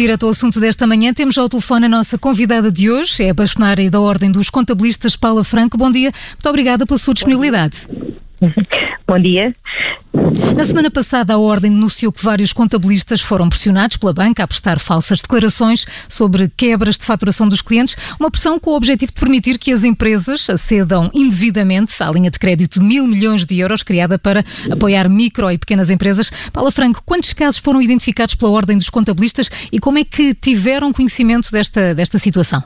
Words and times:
Direto 0.00 0.24
ao 0.24 0.30
Assunto 0.30 0.58
desta 0.58 0.86
manhã 0.86 1.12
temos 1.12 1.36
ao 1.36 1.46
telefone 1.46 1.84
a 1.84 1.88
nossa 1.90 2.16
convidada 2.16 2.72
de 2.72 2.90
hoje, 2.90 3.22
é 3.22 3.28
a 3.28 3.34
bastonária 3.34 3.90
da 3.90 4.00
Ordem 4.00 4.32
dos 4.32 4.48
Contabilistas, 4.48 5.14
Paula 5.14 5.44
Franco. 5.44 5.76
Bom 5.76 5.90
dia, 5.90 6.10
muito 6.10 6.48
obrigada 6.48 6.86
pela 6.86 6.96
sua 6.96 7.12
disponibilidade. 7.12 7.86
Bom 9.06 9.20
dia. 9.20 9.52
Na 10.12 10.64
semana 10.64 10.90
passada, 10.90 11.34
a 11.34 11.38
Ordem 11.38 11.70
denunciou 11.70 12.12
que 12.12 12.24
vários 12.24 12.52
contabilistas 12.52 13.20
foram 13.20 13.48
pressionados 13.48 13.96
pela 13.96 14.12
banca 14.12 14.42
a 14.42 14.48
prestar 14.48 14.80
falsas 14.80 15.20
declarações 15.20 15.86
sobre 16.08 16.50
quebras 16.56 16.98
de 16.98 17.06
faturação 17.06 17.48
dos 17.48 17.62
clientes, 17.62 17.96
uma 18.18 18.30
pressão 18.30 18.58
com 18.58 18.70
o 18.70 18.76
objetivo 18.76 19.12
de 19.12 19.20
permitir 19.20 19.56
que 19.56 19.72
as 19.72 19.84
empresas 19.84 20.50
acedam 20.50 21.10
indevidamente 21.14 21.94
à 22.02 22.10
linha 22.10 22.30
de 22.30 22.38
crédito 22.38 22.80
de 22.80 22.84
mil 22.84 23.06
milhões 23.06 23.46
de 23.46 23.58
euros 23.58 23.84
criada 23.84 24.18
para 24.18 24.44
apoiar 24.70 25.08
micro 25.08 25.50
e 25.50 25.56
pequenas 25.56 25.90
empresas. 25.90 26.30
Paula 26.52 26.72
Franco, 26.72 27.02
quantos 27.06 27.32
casos 27.32 27.60
foram 27.60 27.80
identificados 27.80 28.34
pela 28.34 28.50
Ordem 28.50 28.76
dos 28.76 28.90
Contabilistas 28.90 29.48
e 29.70 29.78
como 29.78 29.98
é 29.98 30.04
que 30.04 30.34
tiveram 30.34 30.92
conhecimento 30.92 31.52
desta, 31.52 31.94
desta 31.94 32.18
situação? 32.18 32.62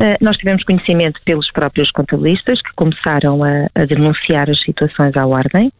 Eh, 0.00 0.16
nós 0.20 0.36
tivemos 0.36 0.64
conhecimento 0.64 1.20
pelos 1.24 1.50
próprios 1.52 1.90
contabilistas 1.90 2.60
que 2.62 2.72
começaram 2.74 3.44
a, 3.44 3.68
a, 3.74 3.84
denunciar 3.84 4.48
as 4.48 4.60
situações 4.62 5.16
à 5.16 5.26
ordem, 5.26 5.70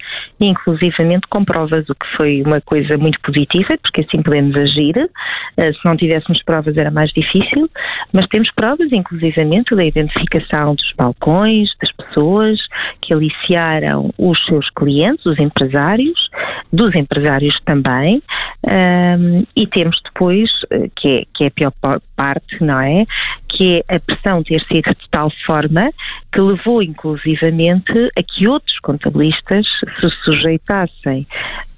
inclusivamente 0.41 1.27
com 1.29 1.45
provas, 1.45 1.89
o 1.89 1.95
que 1.95 2.07
foi 2.17 2.43
uma 2.43 2.61
coisa 2.61 2.97
muito 2.99 3.21
positiva, 3.21 3.77
porque 3.83 4.03
assim 4.03 4.23
podemos 4.23 4.55
agir. 4.57 4.97
Uh, 4.97 5.75
se 5.75 5.85
não 5.85 5.97
tivéssemos 5.97 6.43
provas 6.43 6.77
era 6.77 6.91
mais 6.91 7.11
difícil, 7.11 7.69
mas 8.13 8.27
temos 8.27 8.51
provas, 8.55 8.93
inclusivamente, 8.93 9.75
da 9.75 9.85
identificação 9.85 10.75
dos 10.75 10.93
balcões, 10.97 11.71
das 11.81 11.93
pessoas 11.93 12.59
que 13.01 13.15
aliciaram 13.15 14.11
os 14.19 14.45
seus 14.45 14.69
clientes, 14.71 15.25
os 15.27 15.39
empresários, 15.39 16.29
dos 16.73 16.95
empresários 16.95 17.59
também, 17.65 18.23
um, 18.65 19.45
e 19.57 19.67
temos 19.67 20.01
depois, 20.05 20.51
eh, 20.71 20.89
que 20.97 21.09
é, 21.09 21.25
que 21.35 21.45
é 21.45 21.47
a 21.49 21.51
pior 21.51 21.73
parte, 22.17 22.63
não 22.63 22.81
é? 22.81 23.05
Que 23.49 23.83
é 23.89 23.97
a 23.97 23.99
pressão 24.07 24.43
ter 24.43 24.61
sido 24.67 24.91
de 24.95 25.09
tal 25.11 25.31
forma 25.47 25.91
que 26.33 26.41
levou 26.41 26.83
inclusivamente 26.83 27.93
a 28.17 28.23
que 28.23 28.49
outros 28.49 28.79
contabilistas 28.81 29.67
se 30.01 30.09
sujeitassem 30.25 31.27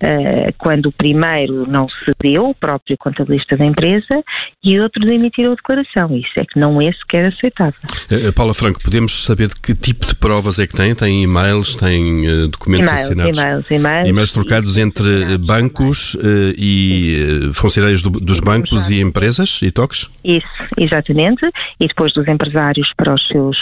uh, 0.05 0.55
quando 0.59 0.87
o 0.87 0.93
primeiro 0.93 1.67
não 1.69 1.87
cedeu, 2.05 2.49
o 2.49 2.55
próprio 2.55 2.97
contabilista 2.99 3.57
da 3.57 3.65
empresa, 3.65 4.23
e 4.63 4.79
outros 4.79 5.07
emitiram 5.09 5.53
a 5.53 5.55
declaração. 5.57 6.17
Isso 6.17 6.33
é 6.39 6.45
que 6.45 6.59
não 6.59 6.81
é 6.81 6.93
sequer 6.93 7.27
aceitável. 7.27 7.81
Uh, 8.11 8.33
Paula 8.33 8.55
Franco, 8.55 8.81
podemos 8.83 9.25
saber 9.25 9.49
de 9.49 9.57
que 9.57 9.75
tipo 9.75 10.07
de 10.07 10.15
provas 10.15 10.59
é 10.59 10.67
que 10.67 10.75
tem? 10.75 10.95
Tem 10.95 11.23
e-mails, 11.23 11.75
tem 11.77 12.29
uh, 12.29 12.49
documentos 12.49 12.89
e-mails, 12.89 13.07
assinados? 13.07 13.39
E-mails, 13.39 13.71
e-mails. 13.71 14.09
E-mails 14.09 14.33
trocados 14.33 14.79
entre 14.79 15.39
bancos 15.39 16.17
e 16.57 17.51
funcionários 17.53 18.03
do, 18.03 18.11
dos 18.11 18.41
bancos 18.41 18.91
e 18.91 19.01
empresas 19.01 19.61
e 19.63 19.71
toques? 19.71 20.09
Isso, 20.25 20.47
exatamente. 20.79 21.45
E 21.81 21.87
depois 21.87 22.13
dos 22.13 22.27
empresários 22.29 22.91
para 22.97 23.15
os 23.15 23.27
seus, 23.29 23.57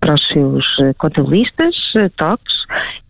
para 0.00 0.14
os 0.14 0.28
seus 0.28 0.64
contabilistas, 0.98 1.74
toques, 2.16 2.54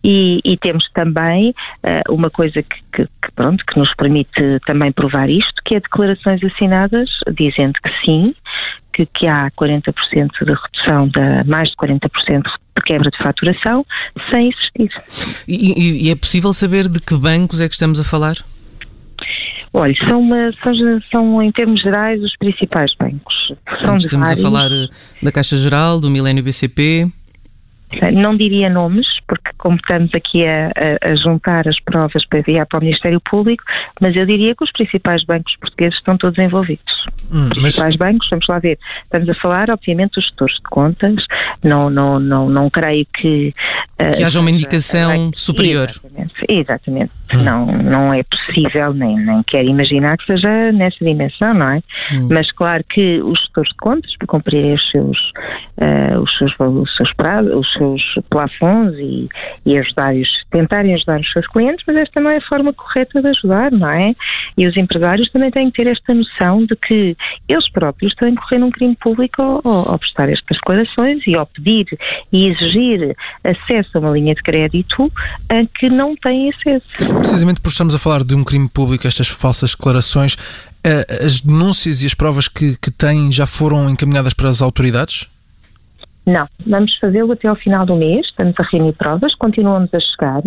e, 0.03 0.39
e 0.43 0.57
temos 0.57 0.89
também 0.93 1.53
uh, 1.83 2.13
uma 2.13 2.29
coisa 2.29 2.63
que, 2.63 2.79
que, 2.93 3.05
que, 3.05 3.31
pronto, 3.35 3.63
que 3.65 3.77
nos 3.77 3.93
permite 3.95 4.59
também 4.65 4.91
provar 4.91 5.29
isto, 5.29 5.61
que 5.65 5.75
é 5.75 5.79
declarações 5.79 6.41
assinadas 6.43 7.09
dizendo 7.35 7.73
que 7.83 8.05
sim, 8.05 8.33
que, 8.93 9.05
que 9.05 9.27
há 9.27 9.51
40% 9.51 9.93
de 10.41 10.53
redução, 10.53 11.07
de 11.07 11.49
mais 11.49 11.69
de 11.69 11.75
40% 11.75 12.43
de 12.43 12.83
quebra 12.85 13.09
de 13.09 13.17
faturação, 13.17 13.85
sem 14.29 14.49
existir. 14.49 15.43
E, 15.47 16.07
e, 16.07 16.11
é 16.11 16.15
possível 16.15 16.53
saber 16.53 16.87
de 16.87 16.99
que 16.99 17.15
bancos 17.15 17.59
é 17.59 17.67
que 17.67 17.73
estamos 17.73 17.99
a 17.99 18.03
falar? 18.03 18.35
Olha, 19.71 19.93
são, 20.07 20.19
uma, 20.19 20.51
são, 20.63 20.73
são, 21.11 21.43
em 21.43 21.51
termos 21.51 21.81
gerais 21.81 22.21
os 22.23 22.35
principais 22.37 22.91
bancos. 22.99 23.53
São 23.83 23.97
estamos 23.97 24.27
vários. 24.27 24.45
a 24.45 24.49
falar 24.49 24.71
eh, 24.71 24.87
da 25.21 25.31
Caixa 25.31 25.57
Geral, 25.57 25.99
do 25.99 26.09
Milênio 26.09 26.43
BCP. 26.43 27.07
Não 28.13 28.35
diria 28.35 28.69
nomes, 28.69 29.07
porque 29.27 29.49
como 29.57 29.75
estamos 29.75 30.13
aqui 30.13 30.45
a, 30.45 30.67
a, 30.67 31.09
a, 31.09 31.15
juntar 31.15 31.67
as 31.67 31.79
provas 31.79 32.23
para 32.27 32.39
enviar 32.39 32.67
para 32.67 32.77
o 32.77 32.81
Ministério 32.83 33.19
Público, 33.19 33.63
mas 33.99 34.15
eu 34.15 34.27
diria 34.27 34.55
que 34.55 34.63
os 34.63 34.71
principais 34.71 35.23
bancos 35.25 35.55
portugueses 35.59 35.97
estão 35.97 36.15
todos 36.15 36.37
envolvidos. 36.37 37.05
Hum, 37.31 37.45
os 37.45 37.59
principais 37.59 37.95
mas... 37.95 37.95
bancos, 37.95 38.29
vamos 38.29 38.47
lá 38.47 38.59
ver, 38.59 38.77
estamos 39.03 39.27
a 39.27 39.33
falar, 39.35 39.71
obviamente, 39.71 40.13
dos 40.13 40.25
gestores 40.25 40.55
de 40.55 40.61
contas, 40.63 41.15
não, 41.63 41.89
não, 41.89 42.19
não, 42.19 42.47
não 42.47 42.69
creio 42.69 43.07
que... 43.11 43.53
Uh, 43.99 44.15
que 44.15 44.23
haja 44.23 44.39
uma 44.39 44.51
indicação 44.51 45.29
uh, 45.29 45.31
superior. 45.35 45.89
Exatamente, 45.89 46.33
exatamente. 46.47 47.11
Hum. 47.33 47.43
Não, 47.43 47.65
não 47.65 48.13
é 48.13 48.23
possível, 48.23 48.93
nem, 48.93 49.15
nem 49.17 49.43
quero 49.43 49.67
imaginar 49.67 50.17
que 50.17 50.25
seja 50.25 50.71
nessa 50.71 51.03
dimensão, 51.03 51.53
não 51.53 51.69
é? 51.69 51.81
Hum. 52.11 52.27
Mas 52.31 52.51
claro 52.51 52.83
que 52.89 53.21
os 53.21 53.39
gestores 53.39 53.69
de 53.69 53.77
contas, 53.77 54.17
para 54.17 54.27
cumprirem 54.27 54.73
os 54.73 54.91
seus, 54.91 55.17
uh, 55.77 56.19
os 56.19 56.37
seus, 56.37 56.53
os 56.59 56.95
seus 56.95 57.13
prazos, 57.13 57.53
os 57.53 57.73
seus 57.73 58.01
plafons 58.29 58.93
e, 58.97 59.29
e 59.65 59.77
ajudar 59.77 60.13
-os, 60.13 60.27
tentarem 60.49 60.95
ajudar 60.95 61.19
os 61.19 61.31
seus 61.31 61.47
clientes, 61.47 61.83
mas 61.87 61.97
esta 61.97 62.19
não 62.19 62.31
é 62.31 62.37
a 62.37 62.41
forma 62.41 62.73
correta 62.73 63.21
de 63.21 63.27
ajudar, 63.27 63.71
não 63.71 63.89
é? 63.89 64.13
E 64.57 64.67
os 64.67 64.75
empresários 64.75 65.29
também 65.31 65.51
têm 65.51 65.69
que 65.69 65.83
ter 65.83 65.89
esta 65.89 66.13
noção 66.13 66.65
de 66.65 66.75
que 66.75 67.15
eles 67.47 67.69
próprios 67.71 68.13
têm 68.15 68.35
que 68.35 68.41
correr 68.41 68.63
um 68.63 68.71
crime 68.71 68.95
público 68.95 69.41
ao, 69.41 69.61
ao 69.65 69.99
prestar 69.99 70.29
estas 70.29 70.57
declarações 70.57 71.25
e 71.27 71.35
ao 71.35 71.45
pedir 71.45 71.85
e 72.31 72.47
exigir 72.47 73.15
acesso 73.43 73.97
a 73.97 73.99
uma 73.99 74.11
linha 74.11 74.33
de 74.33 74.41
crédito 74.41 75.11
a 75.49 75.65
que 75.77 75.89
não 75.89 76.15
têm 76.15 76.49
acesso. 76.49 77.18
Precisamente 77.19 77.59
porque 77.59 77.73
estamos 77.73 77.93
a 77.93 77.99
falar 77.99 78.23
de 78.23 78.33
um 78.33 78.45
crime 78.45 78.69
público, 78.69 79.05
estas 79.05 79.27
falsas 79.27 79.75
declarações, 79.75 80.37
eh, 80.83 81.05
as 81.25 81.41
denúncias 81.41 82.01
e 82.01 82.05
as 82.05 82.13
provas 82.13 82.47
que, 82.47 82.77
que 82.77 82.89
têm 82.89 83.29
já 83.29 83.45
foram 83.45 83.89
encaminhadas 83.89 84.33
para 84.33 84.49
as 84.49 84.61
autoridades? 84.61 85.29
Não, 86.25 86.47
vamos 86.65 86.97
fazê-lo 86.99 87.33
até 87.33 87.47
ao 87.47 87.55
final 87.55 87.85
do 87.85 87.95
mês, 87.95 88.25
estamos 88.27 88.55
a 88.57 88.63
reunir 88.71 88.93
provas, 88.93 89.35
continuamos 89.35 89.89
a 89.93 89.99
chegar, 89.99 90.41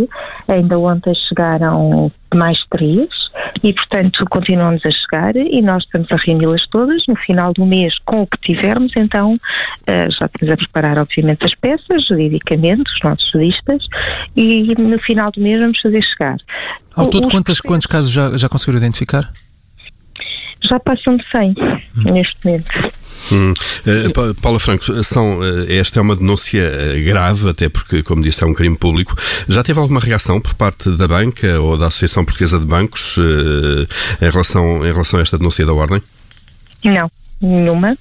ainda 0.49 0.79
ontem 0.79 1.13
chegaram 1.29 2.11
mais 2.35 2.59
três 2.71 3.09
e, 3.63 3.73
portanto, 3.73 4.25
continuamos 4.31 4.85
a 4.85 4.91
chegar 4.91 5.37
e 5.37 5.63
nós 5.63 5.85
estamos 5.85 6.11
a 6.11 6.17
reuni-las 6.17 6.67
todas. 6.69 7.03
No 7.07 7.17
final 7.17 7.53
do 7.53 7.65
mês, 7.65 7.95
com 8.05 8.23
o 8.23 8.27
que 8.27 8.39
tivermos, 8.39 8.93
então 8.97 9.39
eh, 9.87 10.09
já 10.11 10.27
estamos 10.27 10.53
a 10.53 10.57
preparar, 10.57 10.99
obviamente, 10.99 11.45
as 11.45 11.55
peças, 11.55 12.07
juridicamente, 12.07 12.91
os 12.91 13.01
nossos 13.03 13.31
juristas, 13.31 13.85
e 14.37 14.75
no 14.75 14.99
final 15.01 15.31
do 15.31 15.41
mês 15.41 15.61
vamos 15.61 15.81
fazer 15.81 16.03
chegar. 16.03 16.37
Ao 16.95 17.07
todo, 17.09 17.29
quantos, 17.29 17.61
quantos 17.61 17.87
casos 17.87 18.11
já, 18.11 18.37
já 18.37 18.49
conseguiram 18.49 18.79
identificar? 18.79 19.31
Já 20.69 20.79
passam 20.81 21.17
de 21.17 21.25
100 21.31 21.55
hum. 21.59 22.13
neste 22.13 22.37
momento. 22.45 22.93
Hum. 23.31 23.53
Uh, 23.87 24.35
Paula 24.41 24.59
Franco, 24.59 24.85
são, 25.05 25.39
uh, 25.39 25.67
esta 25.69 26.01
é 26.01 26.03
uma 26.03 26.17
denúncia 26.17 26.63
uh, 26.63 27.05
grave, 27.05 27.49
até 27.49 27.69
porque, 27.69 28.03
como 28.03 28.23
disse, 28.23 28.43
é 28.43 28.47
um 28.47 28.55
crime 28.55 28.77
público. 28.77 29.15
Já 29.49 29.63
teve 29.63 29.79
alguma 29.79 30.01
reação 30.01 30.41
por 30.41 30.55
parte 30.55 30.91
da 30.97 31.07
banca 31.07 31.61
ou 31.61 31.79
da 31.79 31.87
Associação 31.87 32.25
Portuguesa 32.25 32.59
de 32.59 32.67
Bancos 32.67 33.17
em, 34.21 34.31
relação, 34.31 34.87
em 34.87 34.93
relação 34.93 35.19
a 35.21 35.23
esta 35.23 35.39
denúncia 35.39 35.65
da 35.65 35.73
Ordem? 35.73 36.01
Não, 36.85 37.11
nenhuma. 37.41 37.97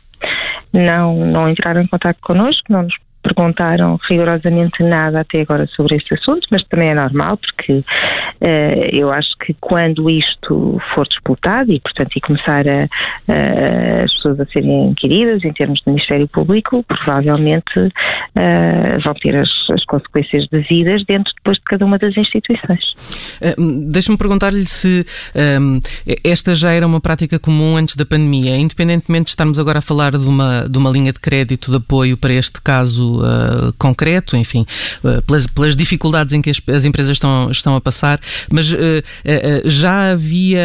Não, 0.73 1.25
não 1.25 1.49
entraram 1.49 1.81
em 1.81 1.87
contato 1.87 2.17
connosco, 2.21 2.63
não 2.69 2.83
nos 2.83 2.95
perguntaram 3.33 3.99
rigorosamente 4.09 4.83
nada 4.83 5.21
até 5.21 5.41
agora 5.41 5.67
sobre 5.67 5.95
este 5.95 6.13
assunto, 6.13 6.47
mas 6.51 6.63
também 6.65 6.89
é 6.89 6.95
normal 6.95 7.37
porque 7.37 7.73
uh, 7.73 7.83
eu 8.91 9.11
acho 9.11 9.29
que 9.37 9.55
quando 9.59 10.09
isto 10.09 10.79
for 10.93 11.07
disputado 11.07 11.71
e, 11.71 11.79
portanto, 11.79 12.11
e 12.15 12.21
começar 12.21 12.65
a, 12.67 12.83
as 14.03 14.13
pessoas 14.15 14.39
a 14.39 14.45
serem 14.45 14.89
inquiridas 14.89 15.43
em 15.43 15.53
termos 15.53 15.79
de 15.79 15.91
Ministério 15.91 16.27
Público, 16.27 16.83
provavelmente 16.83 17.79
uh, 17.79 19.01
vão 19.03 19.13
ter 19.15 19.35
as, 19.35 19.49
as, 19.71 19.83
consequências 19.85 20.47
devidas 20.49 21.03
dentro 21.05 21.31
depois 21.37 21.57
de 21.57 21.63
cada 21.63 21.85
uma 21.85 21.97
das 21.97 22.15
instituições. 22.15 22.83
Uh, 23.41 23.91
Deixa-me 23.91 24.17
perguntar-lhe 24.17 24.65
se 24.65 25.05
um, 25.59 25.79
esta 26.23 26.55
já 26.55 26.71
era 26.71 26.85
uma 26.85 27.01
prática 27.01 27.39
comum 27.39 27.77
antes 27.77 27.95
da 27.95 28.05
pandemia, 28.05 28.57
independentemente 28.57 29.25
de 29.25 29.29
estarmos 29.31 29.59
agora 29.59 29.79
a 29.79 29.81
falar 29.81 30.11
de 30.11 30.27
uma, 30.27 30.67
de 30.69 30.77
uma 30.77 30.89
linha 30.89 31.11
de 31.11 31.19
crédito 31.19 31.71
de 31.71 31.77
apoio 31.77 32.17
para 32.17 32.33
este 32.33 32.61
caso 32.61 33.20
uh, 33.21 33.73
concreto, 33.77 34.35
enfim, 34.35 34.65
uh, 35.03 35.21
pelas, 35.23 35.47
pelas, 35.47 35.75
dificuldades 35.75 36.33
em 36.33 36.41
que 36.41 36.49
as, 36.49 36.61
as, 36.73 36.85
empresas 36.85 37.13
estão, 37.13 37.49
estão 37.49 37.75
a 37.75 37.81
passar, 37.81 38.19
mas 38.51 38.71
uh, 38.73 38.77
já 39.65 40.11
havia, 40.11 40.61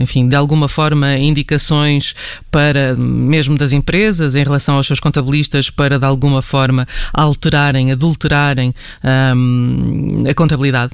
enfim, 0.00 0.28
de 0.28 0.36
alguma 0.36 0.68
forma, 0.68 1.16
indicações 1.16 2.14
para, 2.50 2.94
mesmo 2.96 3.56
das 3.56 3.72
empresas, 3.72 4.34
em 4.34 4.42
relação 4.42 4.76
aos 4.76 4.86
seus 4.86 5.00
contabilistas, 5.00 5.70
para 5.70 5.98
de 5.98 6.04
alguma 6.04 6.42
forma 6.42 6.86
alterarem, 7.12 7.92
adulterarem 7.92 8.74
um, 9.34 10.24
a 10.28 10.34
contabilidade? 10.34 10.92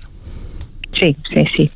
Sim, 0.99 1.15
sim, 1.33 1.47
sim. 1.57 1.71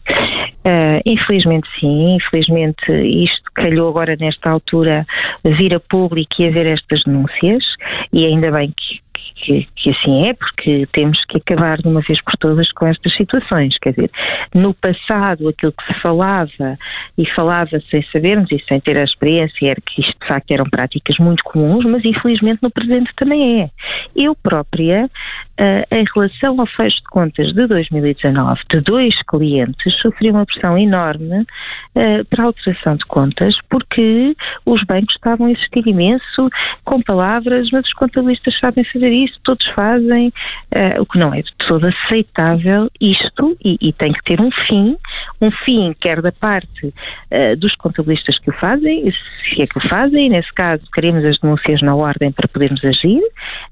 Uh, 0.66 1.00
infelizmente 1.04 1.68
sim, 1.78 2.16
infelizmente 2.16 2.90
isto 2.90 3.50
calhou 3.54 3.90
agora 3.90 4.16
nesta 4.18 4.48
altura 4.48 5.06
vir 5.44 5.74
a 5.74 5.80
público 5.80 6.34
e 6.38 6.48
haver 6.48 6.66
estas 6.66 7.02
denúncias 7.04 7.62
e 8.10 8.24
ainda 8.24 8.50
bem 8.50 8.72
que, 8.74 9.03
que, 9.34 9.68
que, 9.76 9.90
assim 9.90 10.28
é, 10.28 10.34
porque 10.34 10.86
temos 10.92 11.22
que 11.26 11.38
acabar 11.38 11.78
de 11.78 11.88
uma 11.88 12.00
vez 12.00 12.22
por 12.22 12.34
todas 12.38 12.70
com 12.72 12.86
estas 12.86 13.14
situações. 13.14 13.76
Quer 13.78 13.90
dizer, 13.90 14.10
no 14.54 14.72
passado 14.74 15.48
aquilo 15.48 15.72
que 15.72 15.92
se 15.92 16.00
falava 16.00 16.78
e 17.18 17.28
falava 17.30 17.80
sem 17.90 18.02
sabermos 18.10 18.50
e 18.50 18.62
sem 18.66 18.80
ter 18.80 18.96
a 18.96 19.04
experiência 19.04 19.70
era 19.70 19.80
que 19.80 20.00
isto 20.00 20.14
de 20.20 20.26
facto 20.26 20.50
eram 20.50 20.64
práticas 20.64 21.16
muito 21.18 21.44
comuns, 21.44 21.84
mas 21.84 22.04
infelizmente 22.04 22.62
no 22.62 22.70
presente 22.70 23.10
também 23.16 23.62
é. 23.62 23.70
Eu 24.16 24.34
própria, 24.34 25.06
uh, 25.06 25.94
em 25.94 26.04
relação 26.14 26.60
ao 26.60 26.66
fecho 26.66 26.96
de 26.96 27.04
contas 27.04 27.52
de 27.52 27.66
2019 27.66 28.60
de 28.70 28.80
dois 28.80 29.14
clientes, 29.28 29.94
sofri 30.00 30.30
uma 30.30 30.46
pressão 30.46 30.78
enorme 30.78 31.40
uh, 31.40 32.24
para 32.30 32.44
a 32.44 32.46
alteração 32.46 32.96
de 32.96 33.04
contas 33.04 33.54
porque 33.68 34.34
os 34.64 34.82
bancos 34.84 35.14
estavam 35.14 35.46
a 35.46 35.50
insistir 35.50 35.86
imenso 35.86 36.48
com 36.84 37.02
palavras, 37.02 37.68
mas 37.72 37.84
os 37.84 37.92
contabilistas 37.92 38.58
sabem 38.58 38.84
fazer 38.84 39.03
isso, 39.12 39.38
todos 39.42 39.66
fazem, 39.68 40.28
uh, 40.28 41.00
o 41.00 41.06
que 41.06 41.18
não 41.18 41.32
é 41.34 41.42
de 41.42 41.50
todo 41.66 41.86
aceitável 41.86 42.90
isto 43.00 43.56
e, 43.64 43.76
e, 43.80 43.92
tem 43.92 44.12
que 44.12 44.22
ter 44.24 44.40
um 44.40 44.50
fim, 44.66 44.96
um 45.40 45.50
fim 45.50 45.94
quer 46.00 46.20
da 46.20 46.32
parte 46.32 46.86
uh, 46.86 47.56
dos 47.56 47.74
contabilistas 47.76 48.38
que 48.38 48.50
o 48.50 48.52
fazem, 48.52 49.10
se 49.10 49.62
é 49.62 49.66
que 49.66 49.78
o 49.78 49.88
fazem, 49.88 50.28
nesse 50.28 50.52
caso 50.52 50.82
queremos 50.92 51.24
as 51.24 51.38
denúncias 51.38 51.82
na 51.82 51.94
ordem 51.94 52.32
para 52.32 52.48
podermos 52.48 52.84
agir, 52.84 53.22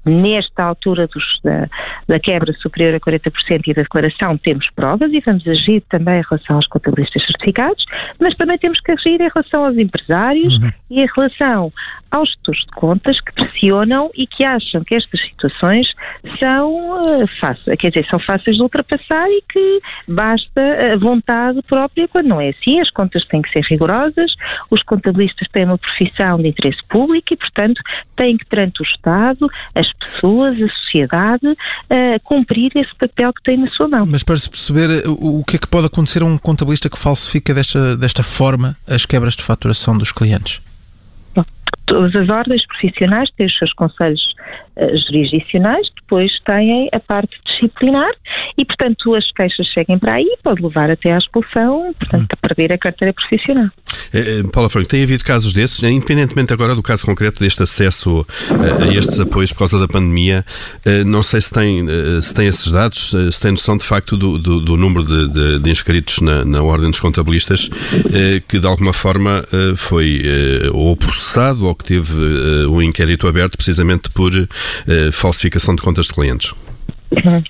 nesta 0.05 0.63
altura 0.63 1.07
dos, 1.07 1.23
da, 1.43 1.67
da 2.07 2.19
quebra 2.19 2.53
superior 2.53 2.95
a 2.95 2.99
40% 2.99 3.61
e 3.67 3.73
da 3.73 3.81
declaração 3.81 4.37
temos 4.37 4.69
provas 4.75 5.11
e 5.11 5.19
vamos 5.19 5.47
agir 5.47 5.81
também 5.89 6.19
em 6.19 6.23
relação 6.29 6.57
aos 6.57 6.67
contabilistas 6.67 7.25
certificados, 7.25 7.83
mas 8.19 8.35
também 8.35 8.57
temos 8.57 8.79
que 8.79 8.91
agir 8.91 9.21
em 9.21 9.29
relação 9.33 9.65
aos 9.65 9.77
empresários 9.77 10.55
uhum. 10.55 10.69
e 10.89 11.01
em 11.01 11.07
relação 11.15 11.71
aos 12.11 12.29
gestores 12.29 12.61
de 12.61 12.71
contas 12.71 13.19
que 13.21 13.33
pressionam 13.33 14.11
e 14.15 14.27
que 14.27 14.43
acham 14.43 14.83
que 14.83 14.95
estas 14.95 15.21
situações 15.23 15.87
são, 16.39 17.21
uh, 17.23 17.27
fáceis, 17.39 17.77
quer 17.79 17.89
dizer, 17.89 18.05
são 18.09 18.19
fáceis 18.19 18.55
de 18.55 18.61
ultrapassar 18.61 19.27
e 19.29 19.43
que 19.51 19.79
basta 20.07 20.93
a 20.93 20.97
vontade 20.97 21.61
própria 21.63 22.07
quando 22.07 22.27
não 22.27 22.41
é 22.41 22.49
assim. 22.49 22.79
As 22.79 22.89
contas 22.89 23.25
têm 23.25 23.41
que 23.41 23.51
ser 23.51 23.63
rigorosas, 23.69 24.31
os 24.69 24.81
contabilistas 24.83 25.47
têm 25.51 25.65
uma 25.65 25.77
profissão 25.77 26.37
de 26.37 26.47
interesse 26.49 26.79
público 26.89 27.33
e, 27.33 27.37
portanto, 27.37 27.81
têm 28.15 28.37
que, 28.37 28.45
perante 28.45 28.81
o 28.81 28.85
Estado, 28.85 29.49
as 29.75 29.91
pessoas, 29.93 30.55
a 30.61 30.67
sociedade, 30.67 31.47
uh, 31.47 32.19
cumprir 32.23 32.71
esse 32.75 32.95
papel 32.95 33.33
que 33.33 33.43
têm 33.43 33.57
na 33.57 33.69
sua 33.71 33.87
mão. 33.87 34.05
Mas 34.05 34.23
para 34.23 34.37
se 34.37 34.49
perceber 34.49 35.03
o 35.07 35.43
que 35.43 35.57
é 35.57 35.59
que 35.59 35.67
pode 35.67 35.87
acontecer 35.87 36.21
a 36.21 36.25
um 36.25 36.37
contabilista 36.37 36.89
que 36.89 36.97
falsifica 36.97 37.53
desta, 37.53 37.97
desta 37.97 38.23
forma 38.23 38.75
as 38.87 39.05
quebras 39.05 39.35
de 39.35 39.43
faturação 39.43 39.97
dos 39.97 40.11
clientes? 40.11 40.61
Todas 41.85 42.15
as 42.15 42.29
ordens 42.29 42.65
profissionais 42.65 43.29
têm 43.35 43.45
os 43.45 43.57
seus 43.57 43.73
conselhos 43.73 44.21
uh, 44.77 44.97
jurisdicionais, 45.05 45.87
depois 46.01 46.31
têm 46.45 46.89
a 46.91 46.99
parte 46.99 47.35
disciplinar 47.45 48.11
e, 48.57 48.65
portanto, 48.65 49.15
as 49.15 49.31
queixas 49.31 49.71
seguem 49.73 49.97
para 49.97 50.15
aí, 50.15 50.37
pode 50.43 50.61
levar 50.61 50.89
até 50.89 51.13
à 51.13 51.17
expulsão, 51.17 51.93
portanto, 51.97 52.27
a 52.33 52.47
perder 52.47 52.73
a 52.73 52.77
carteira 52.77 53.13
profissional. 53.13 53.69
É, 54.13 54.43
Paula 54.51 54.69
Franco, 54.69 54.89
tem 54.89 55.03
havido 55.03 55.23
casos 55.23 55.53
desses, 55.53 55.81
independentemente 55.83 56.53
agora 56.53 56.75
do 56.75 56.83
caso 56.83 57.05
concreto 57.05 57.39
deste 57.39 57.63
acesso 57.63 58.25
a, 58.49 58.93
estes 58.93 59.19
apoios 59.19 59.51
por 59.51 59.59
causa 59.59 59.79
da 59.79 59.87
pandemia, 59.87 60.45
não 61.05 61.23
sei 61.23 61.41
se 61.41 61.51
tem, 61.51 61.85
se 62.21 62.33
tem 62.33 62.47
esses 62.47 62.71
dados, 62.71 63.15
se 63.31 63.41
tem 63.41 63.51
noção 63.51 63.77
de 63.77 63.83
facto 63.83 64.17
do, 64.17 64.37
do, 64.37 64.59
do 64.59 64.77
número 64.77 65.05
de, 65.05 65.29
de, 65.29 65.59
de 65.59 65.69
inscritos 65.71 66.21
na, 66.21 66.45
na, 66.45 66.61
Ordem 66.61 66.89
dos 66.89 66.99
Contabilistas 66.99 67.69
que 68.47 68.59
de 68.59 68.67
alguma 68.67 68.93
forma 68.93 69.43
foi 69.75 70.21
ou 70.71 70.95
processado 70.95 71.65
ou 71.65 71.75
que 71.75 71.83
teve 71.85 72.13
um 72.67 72.81
inquérito 72.81 73.27
aberto 73.27 73.55
precisamente 73.55 74.09
por 74.11 74.32
falsificação 75.11 75.75
de 75.75 75.81
contas 75.81 76.05
de 76.05 76.13
clientes. 76.13 76.53
Uhum. 77.11 77.43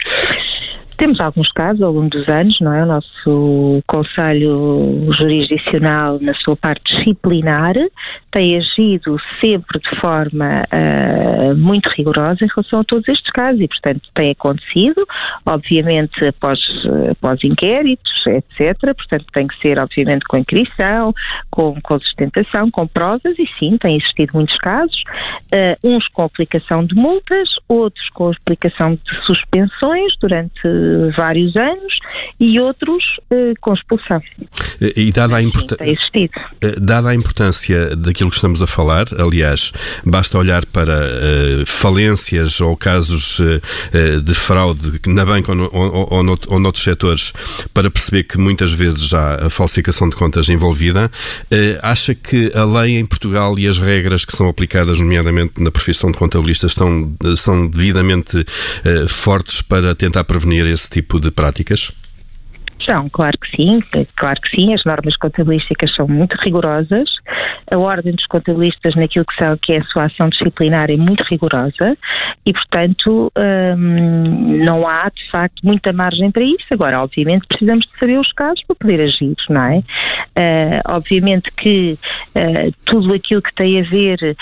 Temos 1.03 1.19
alguns 1.19 1.51
casos 1.51 1.81
ao 1.81 1.91
longo 1.91 2.07
dos 2.07 2.29
anos, 2.29 2.57
não 2.61 2.73
é? 2.73 2.81
O 2.81 2.85
nosso 2.85 3.83
Conselho 3.85 5.11
Jurisdicional, 5.11 6.17
na 6.21 6.33
sua 6.33 6.55
parte 6.55 6.81
disciplinar, 6.95 7.75
tem 8.31 8.55
agido 8.55 9.17
sempre 9.41 9.81
de 9.81 9.99
forma 9.99 10.63
uh, 10.63 11.57
muito 11.57 11.89
rigorosa 11.89 12.45
em 12.45 12.47
relação 12.47 12.79
a 12.79 12.83
todos 12.85 13.05
estes 13.09 13.29
casos 13.31 13.59
e, 13.59 13.67
portanto, 13.67 14.01
tem 14.15 14.31
acontecido, 14.31 15.05
obviamente, 15.45 16.25
após, 16.25 16.57
após 17.11 17.43
inquéritos, 17.43 18.25
etc. 18.25 18.95
Portanto, 18.95 19.25
tem 19.33 19.45
que 19.45 19.59
ser, 19.59 19.77
obviamente, 19.79 20.23
com 20.25 20.37
inscrição, 20.37 21.13
com, 21.51 21.75
com 21.81 21.99
sustentação, 21.99 22.71
com 22.71 22.87
provas 22.87 23.37
e, 23.37 23.45
sim, 23.59 23.77
tem 23.77 23.97
existido 23.97 24.31
muitos 24.35 24.55
casos, 24.59 25.03
uh, 25.53 25.77
uns 25.83 26.07
com 26.07 26.23
aplicação 26.23 26.85
de 26.85 26.95
multas, 26.95 27.49
outros 27.67 28.07
com 28.11 28.31
aplicação 28.31 28.93
de 28.95 29.25
suspensões 29.25 30.13
durante 30.21 30.61
vários 31.15 31.55
anos 31.55 31.93
e 32.39 32.59
outros 32.59 33.03
uh, 33.31 33.53
com 33.61 33.73
expulsão. 33.73 34.21
E 34.95 35.11
dada 35.11 35.37
a, 35.37 35.41
importância 35.41 35.97
dada 36.79 37.09
a 37.09 37.15
importância 37.15 37.95
daquilo 37.95 38.29
que 38.29 38.35
estamos 38.35 38.61
a 38.61 38.67
falar. 38.67 39.05
Aliás, 39.17 39.71
basta 40.05 40.37
olhar 40.37 40.65
para 40.65 40.93
falências 41.65 42.59
ou 42.59 42.75
casos 42.75 43.39
de 44.23 44.33
fraude 44.33 44.99
na 45.07 45.25
banca 45.25 45.51
ou, 45.51 45.55
no, 45.55 45.69
ou, 45.71 46.07
ou, 46.11 46.39
ou 46.47 46.59
noutros 46.59 46.83
setores 46.83 47.33
para 47.73 47.89
perceber 47.89 48.23
que 48.23 48.37
muitas 48.37 48.71
vezes 48.71 49.07
já 49.07 49.45
a 49.45 49.49
falsificação 49.49 50.09
de 50.09 50.15
contas 50.15 50.49
envolvida. 50.49 51.09
Acha 51.81 52.13
que 52.15 52.51
a 52.53 52.63
lei 52.63 52.97
em 52.97 53.05
Portugal 53.05 53.57
e 53.57 53.67
as 53.67 53.77
regras 53.77 54.25
que 54.25 54.35
são 54.35 54.47
aplicadas, 54.47 54.99
nomeadamente 54.99 55.61
na 55.61 55.71
profissão 55.71 56.11
de 56.11 56.17
contabilista, 56.17 56.67
estão, 56.67 57.15
são 57.35 57.67
devidamente 57.67 58.45
fortes 59.07 59.61
para 59.61 59.95
tentar 59.95 60.23
prevenir 60.23 60.65
esse 60.73 60.89
tipo 60.89 61.19
de 61.19 61.31
práticas? 61.31 61.91
São, 62.85 63.09
claro 63.09 63.37
que 63.37 63.55
sim, 63.55 63.79
claro 64.15 64.39
que 64.41 64.49
sim, 64.49 64.73
as 64.73 64.83
normas 64.83 65.15
contabilísticas 65.17 65.93
são 65.95 66.07
muito 66.07 66.35
rigorosas, 66.41 67.09
a 67.71 67.77
ordem 67.77 68.13
dos 68.13 68.25
contabilistas 68.27 68.95
naquilo 68.95 69.25
que, 69.25 69.35
são, 69.35 69.57
que 69.61 69.73
é 69.73 69.77
a 69.79 69.83
sua 69.85 70.05
ação 70.05 70.29
disciplinar 70.29 70.89
é 70.89 70.97
muito 70.97 71.23
rigorosa 71.23 71.97
e, 72.45 72.53
portanto, 72.53 73.31
hum, 73.37 74.63
não 74.63 74.87
há, 74.87 75.09
de 75.09 75.29
facto, 75.31 75.61
muita 75.63 75.93
margem 75.93 76.31
para 76.31 76.43
isso. 76.43 76.65
Agora, 76.71 77.01
obviamente, 77.01 77.47
precisamos 77.47 77.85
de 77.85 77.99
saber 77.99 78.19
os 78.19 78.31
casos 78.33 78.63
para 78.65 78.75
poder 78.75 79.01
agir, 79.01 79.35
não 79.49 79.63
é? 79.63 79.77
Uh, 79.77 80.81
obviamente 80.95 81.51
que 81.51 81.97
uh, 82.35 82.71
tudo 82.85 83.13
aquilo 83.13 83.41
que 83.41 83.53
tem 83.53 83.79
a 83.79 83.83
ver, 83.83 84.35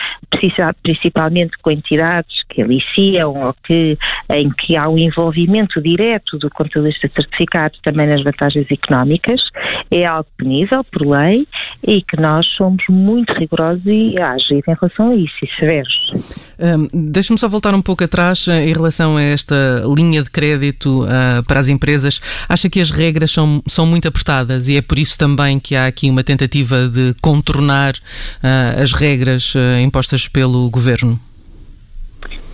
principalmente 0.81 1.57
com 1.61 1.71
entidades 1.71 2.43
que 2.49 2.61
aliciam 2.61 3.47
ou 3.47 3.55
que, 3.65 3.97
em 4.29 4.49
que 4.49 4.75
há 4.75 4.89
um 4.89 4.97
envolvimento 4.97 5.81
direto 5.81 6.37
do 6.37 6.49
contabilista 6.49 7.09
certificado 7.13 7.77
também 7.83 8.07
nas 8.07 8.23
vantagens 8.31 8.67
económicas, 8.71 9.41
é 9.89 10.05
algo 10.05 10.27
punível 10.37 10.83
por 10.85 11.07
lei 11.07 11.47
e 11.85 12.01
que 12.01 12.19
nós 12.19 12.45
somos 12.57 12.83
muito 12.89 13.33
rigorosos 13.33 13.85
e 13.85 14.19
agir 14.19 14.63
em 14.67 14.75
relação 14.79 15.11
a 15.11 15.15
isso 15.15 15.35
e 15.43 15.59
severos. 15.59 16.11
Um, 16.59 17.11
Deixe-me 17.11 17.37
só 17.37 17.47
voltar 17.47 17.73
um 17.73 17.81
pouco 17.81 18.03
atrás 18.03 18.47
eh, 18.47 18.65
em 18.65 18.73
relação 18.73 19.17
a 19.17 19.21
esta 19.21 19.55
linha 19.95 20.21
de 20.21 20.29
crédito 20.29 21.03
uh, 21.03 21.43
para 21.47 21.59
as 21.59 21.69
empresas. 21.69 22.21
Acha 22.47 22.69
que 22.69 22.79
as 22.79 22.91
regras 22.91 23.31
são, 23.31 23.61
são 23.67 23.85
muito 23.85 24.07
apertadas 24.07 24.67
e 24.67 24.77
é 24.77 24.81
por 24.81 24.99
isso 24.99 25.17
também 25.17 25.59
que 25.59 25.75
há 25.75 25.87
aqui 25.87 26.09
uma 26.09 26.23
tentativa 26.23 26.87
de 26.87 27.15
contornar 27.21 27.93
uh, 27.93 28.81
as 28.81 28.93
regras 28.93 29.55
uh, 29.55 29.79
impostas 29.81 30.27
pelo 30.27 30.69
governo? 30.69 31.19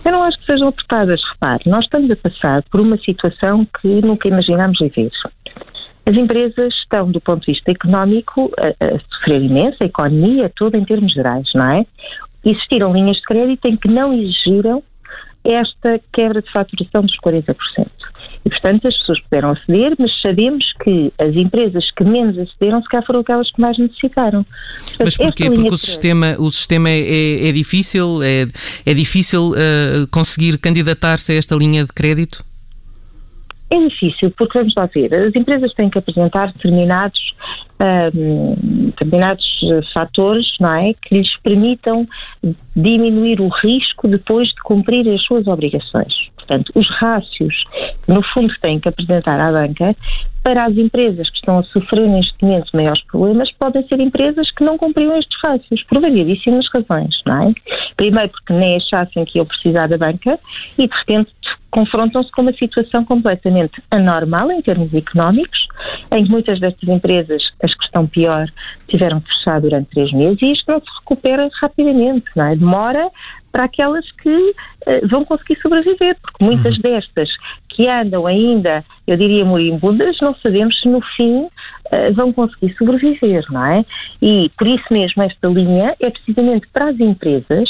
Eu 0.08 0.12
não 0.12 0.22
acho 0.22 0.38
que 0.38 0.46
sejam 0.46 0.68
apertadas. 0.68 1.20
Repare, 1.32 1.62
nós 1.66 1.84
estamos 1.84 2.10
a 2.10 2.16
passar 2.16 2.62
por 2.70 2.80
uma 2.80 2.96
situação 2.96 3.66
que 3.80 3.88
nunca 4.00 4.26
imaginámos 4.26 4.78
viver. 4.78 5.10
As 6.08 6.16
empresas 6.16 6.72
estão, 6.74 7.10
do 7.10 7.20
ponto 7.20 7.44
de 7.44 7.52
vista 7.52 7.70
económico, 7.70 8.50
a, 8.56 8.68
a 8.82 8.98
sofrer 9.10 9.42
imenso, 9.42 9.76
a 9.82 9.86
economia 9.86 10.50
toda 10.56 10.78
em 10.78 10.84
termos 10.84 11.12
gerais, 11.12 11.46
não 11.54 11.70
é? 11.70 11.84
Existiram 12.42 12.94
linhas 12.94 13.16
de 13.16 13.22
crédito 13.24 13.66
em 13.66 13.76
que 13.76 13.88
não 13.88 14.14
exigiram 14.14 14.82
esta 15.44 16.00
quebra 16.10 16.40
de 16.40 16.50
faturação 16.50 17.02
dos 17.02 17.14
40%. 17.22 17.54
E, 18.42 18.48
portanto, 18.48 18.88
as 18.88 18.96
pessoas 18.96 19.20
puderam 19.20 19.50
aceder, 19.50 19.94
mas 19.98 20.18
sabemos 20.22 20.64
que 20.82 21.12
as 21.18 21.36
empresas 21.36 21.90
que 21.90 22.04
menos 22.04 22.38
acederam, 22.38 22.80
se 22.80 22.88
calhar 22.88 23.06
foram 23.06 23.20
aquelas 23.20 23.50
que 23.50 23.60
mais 23.60 23.76
necessitaram. 23.76 24.44
Portanto, 24.44 24.96
mas 25.04 25.16
porquê? 25.16 25.50
Porque 25.50 25.74
o 25.74 25.76
sistema, 25.76 26.36
o 26.38 26.50
sistema 26.50 26.88
é, 26.88 27.00
é, 27.00 27.48
é 27.48 27.52
difícil? 27.52 28.22
É, 28.22 28.46
é 28.86 28.94
difícil 28.94 29.50
uh, 29.50 30.06
conseguir 30.10 30.56
candidatar-se 30.56 31.32
a 31.32 31.34
esta 31.34 31.54
linha 31.54 31.84
de 31.84 31.92
crédito? 31.92 32.47
É 33.70 33.78
difícil, 33.86 34.30
porque 34.36 34.58
vamos 34.58 34.74
lá 34.74 34.86
ver, 34.86 35.14
as 35.14 35.34
empresas 35.34 35.72
têm 35.74 35.90
que 35.90 35.98
apresentar 35.98 36.52
determinados, 36.52 37.34
um, 38.16 38.54
determinados 38.86 39.44
fatores, 39.92 40.46
não 40.58 40.74
é, 40.74 40.94
que 40.94 41.14
lhes 41.14 41.36
permitam 41.42 42.06
diminuir 42.74 43.40
o 43.40 43.48
risco 43.48 44.08
depois 44.08 44.48
de 44.48 44.62
cumprir 44.62 45.06
as 45.10 45.22
suas 45.22 45.46
obrigações. 45.46 46.14
portanto, 46.36 46.72
os 46.74 46.88
rácios 46.98 47.54
que, 48.04 48.12
no 48.12 48.22
fundo, 48.32 48.54
têm 48.62 48.78
que 48.78 48.88
apresentar 48.88 49.38
à 49.38 49.52
banca, 49.52 49.94
para 50.48 50.64
as 50.64 50.78
empresas 50.78 51.28
que 51.28 51.36
estão 51.36 51.58
a 51.58 51.62
sofrer 51.64 52.08
neste 52.08 52.34
momento 52.42 52.70
maiores 52.72 53.02
problemas, 53.04 53.52
podem 53.52 53.86
ser 53.86 54.00
empresas 54.00 54.50
que 54.52 54.64
não 54.64 54.78
cumpriam 54.78 55.14
estes 55.18 55.38
rácios, 55.42 55.82
por 55.82 56.00
variedíssimas 56.00 56.66
razões, 56.72 57.20
não 57.26 57.50
é? 57.50 57.54
Primeiro 57.98 58.30
porque 58.30 58.54
nem 58.54 58.76
achassem 58.76 59.26
que 59.26 59.36
iam 59.36 59.44
precisar 59.44 59.88
da 59.88 59.98
banca 59.98 60.38
e, 60.78 60.88
de 60.88 60.94
repente, 60.96 61.30
confrontam-se 61.70 62.32
com 62.32 62.40
uma 62.40 62.54
situação 62.54 63.04
completamente 63.04 63.82
anormal 63.90 64.50
em 64.50 64.62
termos 64.62 64.94
económicos, 64.94 65.68
em 66.12 66.24
que 66.24 66.30
muitas 66.30 66.58
destas 66.60 66.88
empresas, 66.88 67.42
as 67.62 67.74
que 67.74 67.84
estão 67.84 68.06
pior, 68.06 68.46
tiveram 68.88 69.20
que 69.20 69.28
fechar 69.28 69.60
durante 69.60 69.90
três 69.90 70.10
meses 70.14 70.40
e 70.40 70.52
isto 70.52 70.64
não 70.66 70.80
se 70.80 70.90
recupera 71.00 71.46
rapidamente, 71.60 72.24
não 72.34 72.46
é? 72.46 72.56
Demora 72.56 73.10
para 73.52 73.64
aquelas 73.64 74.10
que 74.12 74.30
uh, 74.30 75.08
vão 75.08 75.24
conseguir 75.24 75.60
sobreviver, 75.60 76.16
porque 76.22 76.42
muitas 76.42 76.74
uhum. 76.76 76.82
destas 76.82 77.28
que 77.78 77.86
andam 77.86 78.26
ainda, 78.26 78.84
eu 79.06 79.16
diria, 79.16 79.44
moribundas, 79.44 80.18
não 80.20 80.34
sabemos 80.42 80.80
se 80.80 80.88
no 80.88 81.00
fim 81.00 81.42
uh, 81.44 82.12
vão 82.12 82.32
conseguir 82.32 82.74
sobreviver, 82.76 83.44
não 83.50 83.64
é? 83.64 83.84
E 84.20 84.50
por 84.58 84.66
isso 84.66 84.84
mesmo 84.90 85.22
esta 85.22 85.46
linha 85.46 85.94
é 86.00 86.10
precisamente 86.10 86.66
para 86.72 86.88
as 86.88 86.98
empresas 86.98 87.68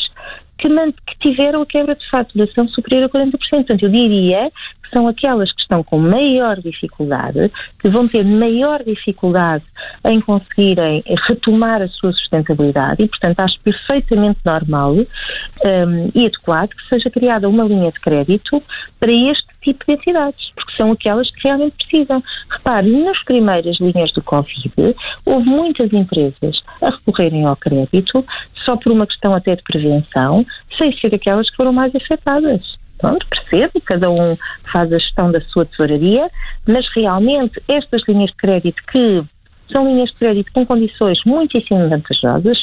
que, 0.56 0.68
que 0.68 1.18
tiveram 1.20 1.60
a 1.60 1.66
quebra 1.66 1.94
de 1.94 2.08
faturação 2.08 2.66
superior 2.68 3.04
a 3.04 3.08
40%. 3.10 3.32
Portanto, 3.32 3.82
eu 3.82 3.90
diria 3.90 4.50
que 4.82 4.90
são 4.90 5.06
aquelas 5.06 5.52
que 5.52 5.60
estão 5.60 5.84
com 5.84 5.98
maior 5.98 6.58
dificuldade, 6.60 7.52
que 7.78 7.88
vão 7.90 8.08
ter 8.08 8.24
maior 8.24 8.82
dificuldade 8.82 9.64
em 10.06 10.20
conseguirem 10.20 11.04
retomar 11.26 11.82
a 11.82 11.88
sua 11.88 12.12
sustentabilidade 12.12 13.02
e, 13.02 13.08
portanto, 13.08 13.40
acho 13.40 13.60
perfeitamente 13.60 14.40
normal 14.44 14.94
um, 14.94 16.10
e 16.14 16.26
adequado 16.26 16.70
que 16.70 16.88
seja 16.88 17.10
criada 17.10 17.48
uma 17.48 17.64
linha 17.64 17.92
de 17.92 18.00
crédito 18.00 18.62
para 18.98 19.12
este 19.12 19.48
tipo 19.72 19.84
de 19.86 19.92
entidades, 19.92 20.50
porque 20.54 20.76
são 20.76 20.92
aquelas 20.92 21.30
que 21.30 21.42
realmente 21.44 21.76
precisam. 21.76 22.22
Repare, 22.50 22.90
nas 23.04 23.22
primeiras 23.24 23.78
linhas 23.78 24.12
do 24.12 24.22
Covid, 24.22 24.96
houve 25.24 25.46
muitas 25.46 25.92
empresas 25.92 26.62
a 26.80 26.90
recorrerem 26.90 27.44
ao 27.44 27.56
crédito 27.56 28.24
só 28.64 28.76
por 28.76 28.92
uma 28.92 29.06
questão 29.06 29.34
até 29.34 29.56
de 29.56 29.62
prevenção, 29.62 30.44
sem 30.76 30.92
ser 30.98 31.14
aquelas 31.14 31.48
que 31.50 31.56
foram 31.56 31.72
mais 31.72 31.94
afetadas. 31.94 32.78
Pronto, 32.98 33.26
percebo, 33.28 33.80
cada 33.84 34.10
um 34.10 34.36
faz 34.72 34.92
a 34.92 34.98
gestão 34.98 35.30
da 35.30 35.40
sua 35.40 35.64
tesouraria, 35.64 36.28
mas 36.66 36.86
realmente 36.94 37.62
estas 37.68 38.02
linhas 38.08 38.30
de 38.30 38.36
crédito 38.36 38.82
que 38.90 39.22
são 39.70 39.86
linhas 39.86 40.10
de 40.10 40.16
crédito 40.16 40.50
com 40.52 40.66
condições 40.66 41.18
muitíssimo 41.24 41.88
vantajosas, 41.88 42.58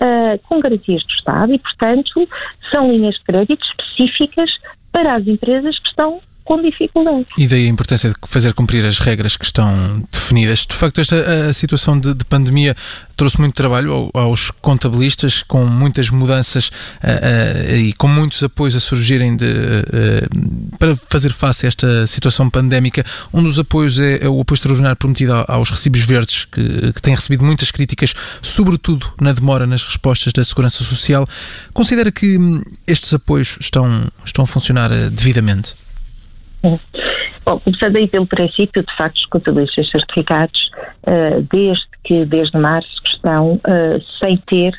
uh, 0.00 0.38
com 0.48 0.60
garantias 0.60 1.02
do 1.04 1.10
Estado 1.10 1.52
e, 1.52 1.58
portanto, 1.58 2.28
são 2.70 2.90
linhas 2.90 3.14
de 3.14 3.24
crédito 3.24 3.64
específicas 3.64 4.50
para 4.90 5.14
as 5.14 5.26
empresas 5.26 5.78
que 5.78 5.88
estão 5.88 6.20
com 6.46 6.62
dificuldade. 6.62 7.26
E 7.36 7.46
daí 7.46 7.66
a 7.66 7.68
importância 7.68 8.08
de 8.08 8.16
fazer 8.24 8.54
cumprir 8.54 8.86
as 8.86 9.00
regras 9.00 9.36
que 9.36 9.44
estão 9.44 10.02
definidas. 10.10 10.60
De 10.60 10.74
facto, 10.74 11.00
esta 11.00 11.16
a 11.48 11.52
situação 11.52 11.98
de, 11.98 12.14
de 12.14 12.24
pandemia 12.24 12.74
trouxe 13.16 13.40
muito 13.40 13.54
trabalho 13.54 14.10
aos 14.14 14.50
contabilistas, 14.50 15.42
com 15.42 15.66
muitas 15.66 16.08
mudanças 16.08 16.68
uh, 16.68 17.72
uh, 17.72 17.76
e 17.76 17.92
com 17.94 18.06
muitos 18.06 18.42
apoios 18.42 18.76
a 18.76 18.80
surgirem 18.80 19.36
de, 19.36 19.44
uh, 19.44 20.76
para 20.78 20.94
fazer 21.08 21.32
face 21.32 21.66
a 21.66 21.68
esta 21.68 22.06
situação 22.06 22.48
pandémica. 22.48 23.04
Um 23.32 23.42
dos 23.42 23.58
apoios 23.58 23.98
é, 23.98 24.24
é 24.24 24.28
o 24.28 24.40
apoio 24.40 24.54
extraordinário 24.54 24.96
prometido 24.96 25.32
aos 25.48 25.70
recibos 25.70 26.02
verdes, 26.02 26.44
que, 26.44 26.92
que 26.92 27.02
tem 27.02 27.14
recebido 27.14 27.44
muitas 27.44 27.70
críticas, 27.72 28.14
sobretudo 28.40 29.12
na 29.20 29.32
demora 29.32 29.66
nas 29.66 29.82
respostas 29.82 30.32
da 30.32 30.44
Segurança 30.44 30.84
Social. 30.84 31.26
Considera 31.72 32.12
que 32.12 32.38
hum, 32.38 32.62
estes 32.86 33.12
apoios 33.12 33.58
estão, 33.60 34.08
estão 34.24 34.44
a 34.44 34.46
funcionar 34.46 34.90
devidamente? 35.10 35.74
Bom, 37.44 37.60
começando 37.60 37.96
aí 37.96 38.08
pelo 38.08 38.26
princípio, 38.26 38.82
de 38.82 38.96
facto, 38.96 39.16
os 39.16 39.26
contabilistas 39.26 39.88
certificados, 39.90 40.70
uh, 41.06 41.46
desde 41.52 41.86
que, 42.04 42.24
desde 42.24 42.58
março, 42.58 42.88
estão 43.06 43.54
uh, 43.54 44.02
sem 44.18 44.36
ter 44.38 44.74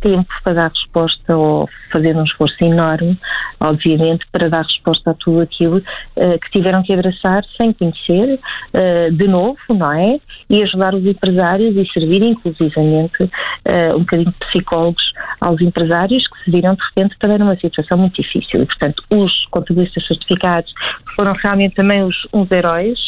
tempo 0.00 0.28
para 0.44 0.52
dar 0.52 0.70
resposta 0.70 1.36
ou 1.36 1.68
fazer 1.90 2.16
um 2.16 2.24
esforço 2.24 2.62
enorme, 2.62 3.18
obviamente, 3.58 4.26
para 4.30 4.48
dar 4.48 4.62
resposta 4.62 5.10
a 5.10 5.14
tudo 5.14 5.40
aquilo 5.40 5.78
uh, 5.78 6.38
que 6.40 6.50
tiveram 6.50 6.82
que 6.82 6.92
abraçar 6.92 7.44
sem 7.56 7.72
conhecer, 7.72 8.38
uh, 8.38 9.12
de 9.12 9.26
novo, 9.26 9.58
não 9.70 9.92
é? 9.92 10.20
E 10.48 10.62
ajudar 10.62 10.94
os 10.94 11.04
empresários 11.04 11.76
e 11.76 11.92
servir, 11.92 12.22
inclusivamente, 12.22 13.30
uh, 13.66 13.96
um 13.96 14.00
bocadinho 14.00 14.30
de 14.30 14.46
psicólogos 14.46 15.12
aos 15.40 15.60
empresários 15.60 16.26
que 16.26 16.44
se 16.44 16.50
viram, 16.50 16.74
de 16.74 16.82
repente, 16.94 17.16
também 17.18 17.38
numa 17.38 17.56
situação 17.56 17.98
muito 17.98 18.22
difícil. 18.22 18.62
E, 18.62 18.66
portanto, 18.66 19.02
os 19.10 19.46
contabilistas 19.50 20.06
certificados 20.06 20.72
foram 21.14 21.32
realmente 21.34 21.74
também 21.74 22.02
os, 22.02 22.16
uns 22.32 22.50
heróis, 22.50 22.98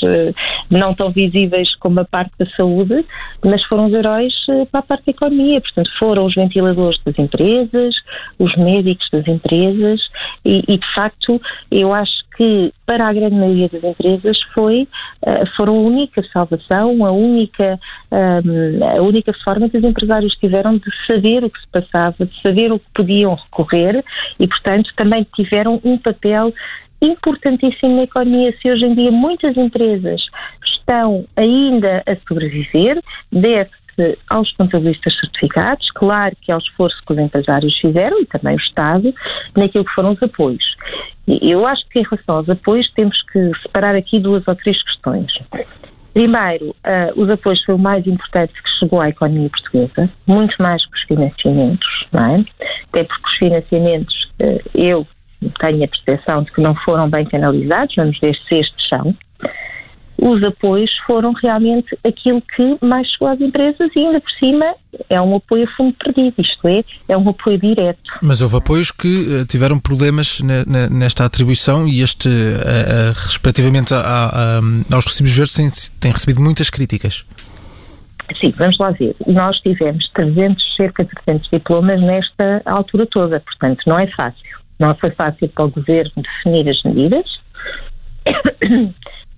não 0.71 0.95
tão 0.95 1.11
visíveis 1.11 1.75
como 1.77 2.01
a 2.01 2.05
parte 2.05 2.33
da 2.39 2.47
saúde, 2.51 3.05
mas 3.45 3.63
foram 3.65 3.87
os 3.87 3.93
heróis 3.93 4.33
para 4.71 4.81
a 4.81 4.83
parte 4.83 5.07
da 5.07 5.11
economia. 5.13 5.61
Portanto, 5.61 5.91
foram 5.99 6.27
os 6.27 6.35
ventiladores 6.35 6.99
das 7.05 7.19
empresas, 7.19 7.95
os 8.39 8.55
médicos 8.57 9.09
das 9.11 9.27
empresas 9.27 10.01
e, 10.45 10.63
e, 10.69 10.79
de 10.79 10.95
facto 10.95 11.41
eu 11.71 11.93
acho 11.93 12.28
que 12.39 12.73
para 12.87 13.09
a 13.09 13.13
grande 13.13 13.35
maioria 13.35 13.69
das 13.69 13.83
empresas 13.83 14.41
foi 14.55 14.83
uh, 15.27 15.57
foram 15.57 15.77
a 15.77 15.81
única 15.81 16.23
salvação, 16.33 17.05
a 17.05 17.11
única 17.11 17.79
um, 18.13 18.85
a 18.85 19.03
única 19.03 19.33
forma 19.45 19.69
que 19.69 19.77
os 19.77 19.85
empresários 19.85 20.33
tiveram 20.37 20.79
de 20.79 20.89
saber 21.05 21.45
o 21.45 21.51
que 21.51 21.61
se 21.61 21.67
passava, 21.67 22.15
de 22.25 22.41
saber 22.41 22.71
o 22.73 22.79
que 22.79 22.87
podiam 22.95 23.35
recorrer 23.35 24.05
e 24.39 24.47
portanto 24.47 24.91
também 24.97 25.27
tiveram 25.35 25.81
um 25.85 25.99
papel 25.99 26.55
importantíssimo 27.03 27.97
na 27.97 28.05
economia. 28.05 28.55
Se 28.63 28.71
hoje 28.71 28.85
em 28.85 28.95
dia 28.95 29.11
muitas 29.11 29.57
empresas 29.57 30.21
estão 30.65 31.25
ainda 31.37 32.05
a 32.07 32.17
sobreviver, 32.29 33.03
deve 33.33 33.71
aos 34.29 34.53
contabilistas 34.53 35.19
certificados, 35.19 35.91
claro 35.95 36.35
que 36.41 36.53
ao 36.53 36.59
esforço 36.59 36.97
que 37.07 37.13
os 37.13 37.19
empresários 37.19 37.77
fizeram 37.79 38.21
e 38.21 38.27
também 38.27 38.55
o 38.55 38.61
Estado, 38.61 39.15
naquilo 39.57 39.85
que 39.85 39.95
foram 39.95 40.13
os 40.13 40.23
apoios. 40.23 40.65
E 41.27 41.51
eu 41.51 41.67
acho 41.67 41.87
que 41.89 41.99
em 41.99 42.03
relação 42.03 42.37
aos 42.37 42.49
apoios 42.49 42.91
temos 42.93 43.21
que 43.31 43.53
separar 43.63 43.95
aqui 43.95 44.19
duas 44.19 44.47
ou 44.47 44.55
três 44.57 44.83
questões. 44.83 45.33
Primeiro, 46.15 46.71
uh, 46.71 47.21
os 47.21 47.29
apoios 47.31 47.63
foi 47.65 47.75
o 47.75 47.79
mais 47.79 48.07
importante 48.07 48.53
que 48.53 48.69
chegou 48.79 49.01
à 49.01 49.09
economia 49.11 49.51
portuguesa, 49.51 50.11
muito 50.27 50.61
mais 50.61 50.85
que 50.87 50.97
os 50.97 51.03
financiamentos, 51.03 52.07
não 52.13 52.35
é? 52.35 52.45
Até 52.89 53.05
porque 53.05 53.27
os 53.27 53.37
financiamentos, 53.37 54.15
uh, 54.43 54.61
eu 54.75 55.07
tenho 55.61 55.85
a 55.85 55.89
percepção 55.89 56.43
de 56.43 56.51
que 56.51 56.61
não 56.61 56.75
foram 56.75 57.09
bem 57.09 57.25
canalizados, 57.25 57.95
vamos 57.95 58.19
ver 58.19 58.35
se 58.37 58.59
estes 58.59 58.89
são 58.89 59.15
os 60.21 60.43
apoios 60.43 60.91
foram 61.07 61.33
realmente 61.33 61.97
aquilo 62.05 62.43
que 62.43 62.85
mais 62.85 63.09
chegou 63.09 63.29
às 63.29 63.41
empresas 63.41 63.89
e 63.95 64.01
ainda 64.01 64.21
por 64.21 64.31
cima 64.33 64.75
é 65.09 65.21
um 65.21 65.37
apoio 65.37 65.65
a 65.65 65.77
fundo 65.77 65.95
perdido, 66.03 66.35
isto 66.39 66.69
é, 66.69 66.85
é 67.09 67.17
um 67.17 67.29
apoio 67.29 67.59
direto. 67.59 68.01
Mas 68.21 68.43
houve 68.43 68.57
apoios 68.57 68.91
que 68.91 69.27
eh, 69.31 69.45
tiveram 69.45 69.79
problemas 69.79 70.41
nesta 70.91 71.25
atribuição 71.25 71.87
e 71.87 72.03
este, 72.03 72.29
uh, 72.29 73.13
respectivamente 73.15 73.95
a, 73.95 74.01
a, 74.01 74.61
aos 74.95 75.05
recibos 75.05 75.33
verdes, 75.33 75.89
tem 76.01 76.11
recebido 76.11 76.41
muitas 76.41 76.69
críticas. 76.69 77.25
Sim, 78.41 78.53
vamos 78.59 78.79
lá 78.79 78.91
ver. 78.91 79.15
Nós 79.27 79.57
tivemos 79.61 80.09
300, 80.15 80.77
cerca 80.77 81.05
de 81.05 81.11
300 81.27 81.51
diplomas 81.51 82.01
nesta 82.01 82.63
altura 82.67 83.07
toda, 83.07 83.41
portanto 83.41 83.83
não 83.87 83.99
é 83.99 84.07
fácil. 84.09 84.59
Não 84.79 84.95
foi 84.97 85.11
fácil 85.11 85.49
para 85.49 85.65
o 85.65 85.71
Governo 85.71 86.13
definir 86.17 86.69
as 86.69 86.83
medidas. 86.83 87.27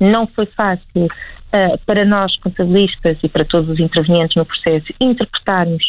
Não 0.00 0.26
foi 0.26 0.46
fácil 0.46 1.04
uh, 1.04 1.78
para 1.84 2.04
nós, 2.06 2.34
contabilistas, 2.38 3.22
e 3.22 3.28
para 3.28 3.44
todos 3.44 3.68
os 3.68 3.78
intervenientes 3.78 4.34
no 4.34 4.46
processo, 4.46 4.86
interpretarmos 4.98 5.84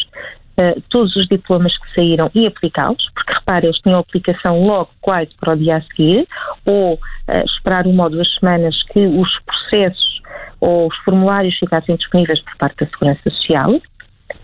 uh, 0.58 0.80
todos 0.90 1.16
os 1.16 1.26
diplomas 1.26 1.76
que 1.78 1.94
saíram 1.94 2.30
e 2.34 2.46
aplicá-los, 2.46 3.02
porque 3.14 3.32
repare, 3.32 3.66
eles 3.66 3.78
tinham 3.78 3.98
aplicação 3.98 4.64
logo 4.64 4.90
quase 5.00 5.30
para 5.40 5.54
o 5.54 5.56
dia 5.56 5.76
a 5.76 5.80
seguir, 5.80 6.28
ou 6.66 6.94
uh, 6.94 6.98
esperar 7.46 7.86
uma 7.86 8.04
ou 8.04 8.10
duas 8.10 8.32
semanas 8.34 8.82
que 8.92 9.06
os 9.06 9.38
processos 9.40 10.20
ou 10.60 10.88
os 10.88 10.96
formulários 10.98 11.56
ficassem 11.58 11.96
disponíveis 11.96 12.40
por 12.42 12.56
parte 12.56 12.84
da 12.84 12.90
Segurança 12.90 13.30
Social, 13.30 13.80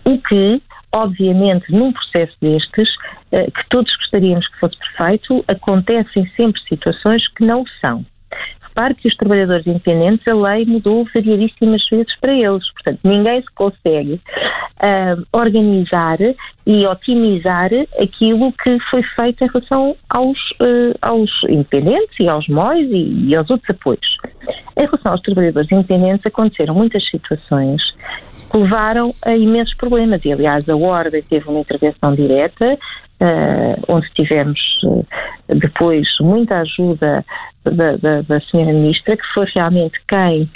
o 0.03 0.17
que 0.17 0.61
obviamente, 0.91 1.71
num 1.71 1.93
processo 1.93 2.35
destes, 2.41 2.89
que 3.29 3.69
todos 3.69 3.95
gostaríamos 3.95 4.45
que 4.47 4.59
fosse 4.59 4.75
perfeito, 4.79 5.45
acontecem 5.47 6.27
sempre 6.35 6.59
situações 6.63 7.25
que 7.35 7.45
não 7.45 7.63
são 7.79 8.03
repare 8.79 8.95
que 8.95 9.07
os 9.07 9.15
trabalhadores 9.15 9.67
independentes, 9.67 10.25
a 10.27 10.33
lei 10.33 10.65
mudou 10.65 11.05
variadíssimas 11.13 11.85
vezes 11.91 12.17
para 12.19 12.33
eles. 12.33 12.71
Portanto, 12.73 12.99
ninguém 13.03 13.41
se 13.41 13.53
consegue 13.53 14.13
uh, 14.13 15.25
organizar 15.33 16.17
e 16.65 16.87
otimizar 16.87 17.69
aquilo 17.99 18.53
que 18.53 18.77
foi 18.89 19.03
feito 19.03 19.43
em 19.43 19.47
relação 19.47 19.95
aos, 20.09 20.37
uh, 20.61 20.95
aos 21.01 21.29
independentes 21.49 22.19
e 22.19 22.29
aos 22.29 22.47
MOIs 22.47 22.89
e, 22.89 23.27
e 23.27 23.35
aos 23.35 23.49
outros 23.49 23.69
apoios. 23.69 24.17
Em 24.77 24.85
relação 24.85 25.11
aos 25.11 25.21
trabalhadores 25.21 25.71
independentes, 25.71 26.25
aconteceram 26.25 26.73
muitas 26.73 27.07
situações 27.09 27.81
que 28.49 28.57
levaram 28.57 29.13
a 29.23 29.35
imensos 29.35 29.75
problemas. 29.75 30.23
E, 30.23 30.31
aliás, 30.31 30.67
a 30.69 30.75
Ordem 30.75 31.21
teve 31.21 31.49
uma 31.49 31.59
intervenção 31.59 32.15
direta 32.15 32.77
uh, 33.21 33.83
onde 33.87 34.09
tivemos 34.13 34.59
uh, 34.83 35.05
depois 35.47 36.07
muita 36.21 36.59
ajuda 36.59 37.25
da, 37.63 37.97
da, 37.97 38.21
da 38.21 38.41
senhora 38.41 38.73
ministra, 38.73 39.17
que 39.17 39.23
foi 39.33 39.45
realmente 39.53 39.99
quem 40.07 40.49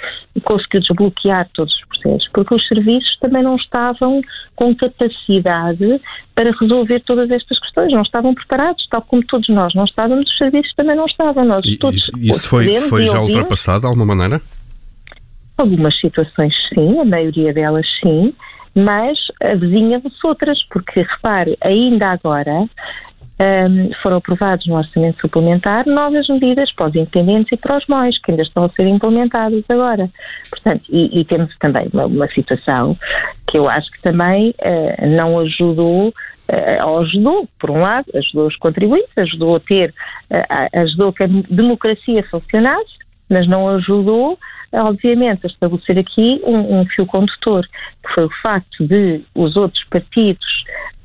conseguiu 0.43 0.82
desbloquear 0.82 1.50
todos 1.53 1.74
os 1.74 1.86
processos, 1.88 2.29
porque 2.34 2.55
os 2.55 2.67
serviços 2.67 3.17
também 3.20 3.43
não 3.43 3.55
estavam 3.55 4.22
com 4.55 4.75
capacidade 4.75 6.01
para 6.34 6.51
resolver 6.60 7.01
todas 7.01 7.29
estas 7.29 7.60
questões, 7.60 7.91
não 7.91 8.01
estavam 8.01 8.34
preparados, 8.34 8.88
tal 8.89 9.01
como 9.01 9.24
todos 9.25 9.48
nós 9.50 9.74
não 9.75 9.86
estávamos, 9.86 10.29
os 10.29 10.38
serviços 10.38 10.74
também 10.75 10.96
não 10.96 11.05
estavam. 11.05 11.46
Nós 11.46 11.62
e, 11.65 11.77
todos 11.77 12.10
isso 12.17 12.48
foi, 12.50 12.74
foi 12.75 13.05
já 13.05 13.20
ultrapassado 13.20 13.82
de 13.82 13.88
alguma 13.88 14.05
maneira? 14.05 14.41
Algumas 15.58 15.98
situações 16.00 16.53
sim, 16.74 17.00
a 17.00 17.05
maioria 17.05 17.53
delas 17.53 17.86
sim, 18.01 18.34
mas 18.75 19.18
avizinha-se 19.42 20.10
outras, 20.24 20.62
porque 20.70 21.01
repare, 21.01 21.58
ainda 21.62 22.12
agora 22.12 22.68
um, 23.39 23.92
foram 24.01 24.18
aprovados 24.18 24.65
no 24.68 24.75
Orçamento 24.75 25.22
Suplementar 25.22 25.86
novas 25.88 26.27
medidas 26.27 26.72
para 26.74 26.88
os 26.88 26.96
independentes 26.96 27.51
e 27.51 27.58
para 27.58 27.77
os 27.77 27.88
MOIs, 27.88 28.18
que 28.20 28.32
ainda 28.32 28.44
estão 28.44 28.65
a 28.65 28.70
ser 28.70 28.88
implementadas 28.88 29.63
agora. 29.70 30.10
Portanto, 30.50 30.84
e, 30.89 31.20
e 31.20 31.25
temos 31.25 31.56
também 31.60 31.88
uma, 31.94 32.06
uma, 32.06 32.27
situação 32.30 32.98
que 33.48 33.58
eu 33.58 33.70
acho 33.70 33.92
que 33.92 34.01
também 34.01 34.51
uh, 34.51 35.08
não 35.08 35.39
ajudou 35.39 36.10
uh, 36.10 37.00
ajudou, 37.00 37.48
por 37.60 37.72
um 37.72 37.82
lado, 37.82 38.06
ajudou 38.15 38.48
os 38.48 38.56
contribuintes, 38.58 39.18
ajudou 39.18 39.56
a 39.56 39.60
ter, 39.60 39.94
uh, 40.32 40.80
ajudou 40.80 41.13
que 41.13 41.24
a 41.24 41.27
democracia 41.27 42.24
funcionasse, 42.30 42.94
mas 43.30 43.48
não 43.48 43.68
ajudou, 43.70 44.38
obviamente, 44.74 45.46
a 45.46 45.48
estabelecer 45.48 46.00
aqui 46.00 46.42
um, 46.44 46.80
um 46.80 46.86
fio 46.88 47.06
condutor, 47.06 47.65
que 47.65 48.13
foi 48.13 48.25
o 48.25 48.30
facto 48.42 48.86
de 48.88 49.22
os 49.36 49.56
outros 49.56 49.84
partidos 49.86 50.46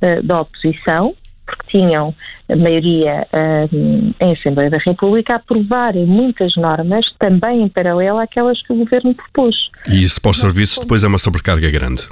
uh, 0.02 0.22
da 0.22 0.40
oposição, 0.40 1.14
porque 1.46 1.78
tinham 1.78 2.14
a 2.50 2.56
maioria 2.56 3.26
um, 3.72 4.12
em 4.20 4.32
Assembleia 4.32 4.70
da 4.70 4.78
República, 4.78 5.36
aprovarem 5.36 6.06
muitas 6.06 6.54
normas 6.56 7.04
também 7.18 7.62
em 7.62 7.68
paralelo 7.68 8.18
àquelas 8.18 8.60
que 8.62 8.72
o 8.72 8.76
Governo 8.76 9.14
propôs. 9.14 9.56
E 9.88 10.02
isso 10.02 10.20
para 10.20 10.30
os 10.30 10.38
serviços 10.38 10.78
depois 10.78 11.02
é 11.02 11.08
uma 11.08 11.18
sobrecarga 11.18 11.70
grande? 11.70 12.08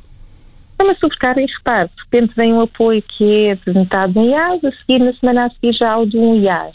É 0.78 0.82
uma 0.82 0.94
sobrecarga 0.96 1.40
e 1.40 1.46
repare, 1.46 1.88
de 1.88 2.02
repente 2.02 2.34
vem 2.36 2.52
um 2.52 2.60
apoio 2.60 3.02
que 3.02 3.46
é 3.46 3.54
de 3.54 3.72
metade 3.72 4.18
em 4.18 4.30
IAS, 4.30 4.64
a 4.64 4.72
seguir 4.72 4.98
na 4.98 5.12
semana 5.14 5.46
a 5.46 5.50
seguir 5.50 5.72
já 5.72 5.96
o 5.96 6.04
de 6.04 6.18
um 6.18 6.34
IAS, 6.42 6.75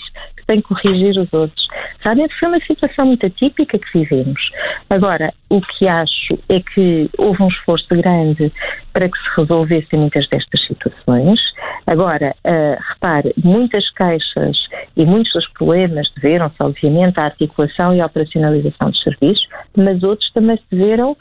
que 0.58 0.68
corrigir 0.68 1.18
os 1.20 1.32
outros. 1.32 1.68
Realmente 2.00 2.34
foi 2.40 2.50
uma 2.50 2.60
situação 2.60 3.06
muito 3.06 3.26
atípica 3.26 3.78
que 3.78 4.00
vivemos. 4.00 4.42
Agora, 4.90 5.34
o 5.50 5.62
que 5.62 5.88
acho 5.88 6.38
é 6.50 6.60
que 6.60 7.10
houve 7.18 7.44
um 7.44 7.48
esforço 7.48 7.88
grande 7.90 8.52
para 8.94 9.10
que 9.10 9.18
se 9.18 9.42
resolvessem 9.42 10.00
muitas 10.00 10.28
destas 10.30 10.66
situações. 10.66 11.40
Agora, 11.88 12.36
uh, 12.46 12.82
repare, 12.94 13.34
muitas 13.44 13.90
queixas 13.92 14.58
e 14.96 15.06
muitos 15.06 15.32
dos 15.34 15.48
problemas 15.54 16.12
deveram-se, 16.16 16.56
obviamente, 16.60 17.20
à 17.20 17.26
articulação 17.26 17.96
e 17.96 18.02
à 18.02 18.06
operacionalização 18.06 18.90
dos 18.90 19.02
serviços, 19.04 19.48
mas 19.76 20.04
outros 20.04 20.32
também 20.32 20.58
se 20.58 20.76
deveram 20.76 21.16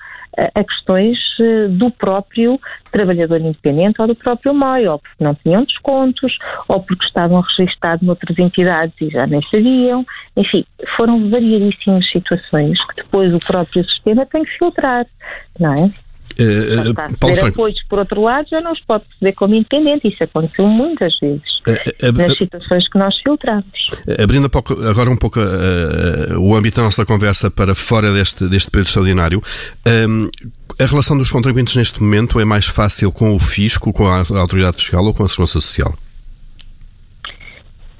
a 0.54 0.64
questões 0.64 1.18
eh, 1.40 1.68
do 1.68 1.90
próprio 1.90 2.58
trabalhador 2.92 3.40
independente 3.40 4.00
ou 4.00 4.06
do 4.06 4.14
próprio 4.14 4.54
MOI, 4.54 4.86
ou 4.86 4.98
porque 4.98 5.24
não 5.24 5.34
tinham 5.34 5.64
descontos, 5.64 6.36
ou 6.68 6.80
porque 6.82 7.04
estavam 7.04 7.40
registados 7.40 8.06
noutras 8.06 8.38
entidades 8.38 8.94
e 9.00 9.10
já 9.10 9.26
nem 9.26 9.42
sabiam. 9.50 10.04
Enfim, 10.36 10.64
foram 10.96 11.28
variadíssimas 11.30 12.08
situações 12.10 12.78
que 12.86 13.02
depois 13.02 13.34
o 13.34 13.44
próprio 13.44 13.84
sistema 13.84 14.24
tem 14.26 14.44
que 14.44 14.58
filtrar, 14.58 15.06
não 15.58 15.74
é? 15.74 16.09
Uh, 16.38 16.90
uh, 16.90 16.94
Paulo 17.18 17.36
Franco. 17.36 17.60
apoios, 17.60 17.82
por 17.88 17.98
outro 17.98 18.22
lado, 18.22 18.48
já 18.48 18.60
não 18.60 18.74
se 18.74 18.82
pode 18.86 19.04
perceber 19.04 19.32
como 19.32 19.54
independente. 19.54 20.08
Isso 20.08 20.22
aconteceu 20.22 20.66
muitas 20.66 21.18
vezes 21.20 21.42
uh, 21.66 22.12
nas 22.16 22.36
situações 22.36 22.88
que 22.88 22.98
nós 22.98 23.14
filtramos. 23.22 23.64
Abrindo 24.22 24.50
agora 24.88 25.10
um 25.10 25.16
pouco 25.16 25.40
o 26.38 26.54
âmbito 26.54 26.76
da 26.76 26.84
nossa 26.84 27.04
conversa 27.04 27.50
para 27.50 27.74
fora 27.74 28.12
deste, 28.12 28.48
deste 28.48 28.70
período 28.70 28.86
extraordinário, 28.86 29.42
ehm, 29.84 30.28
a 30.78 30.86
relação 30.86 31.16
dos 31.16 31.30
contribuintes 31.30 31.76
neste 31.76 32.02
momento 32.02 32.40
é 32.40 32.44
mais 32.44 32.66
fácil 32.66 33.12
com 33.12 33.34
o 33.34 33.38
fisco, 33.38 33.92
com 33.92 34.06
a 34.06 34.22
autoridade 34.38 34.76
fiscal 34.76 35.04
ou 35.04 35.12
com 35.12 35.24
a 35.24 35.28
segurança 35.28 35.60
social? 35.60 35.94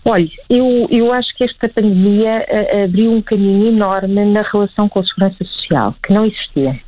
Olha, 0.04 0.28
eu, 0.48 0.88
eu 0.90 1.12
acho 1.12 1.28
que 1.36 1.44
esta 1.44 1.68
pandemia 1.68 2.46
abriu 2.84 3.12
um 3.12 3.20
caminho 3.20 3.66
enorme 3.68 4.24
na 4.24 4.42
relação 4.42 4.88
com 4.88 5.00
a 5.00 5.04
segurança 5.04 5.44
social, 5.44 5.94
que 6.02 6.12
não 6.12 6.24
existia. 6.24 6.80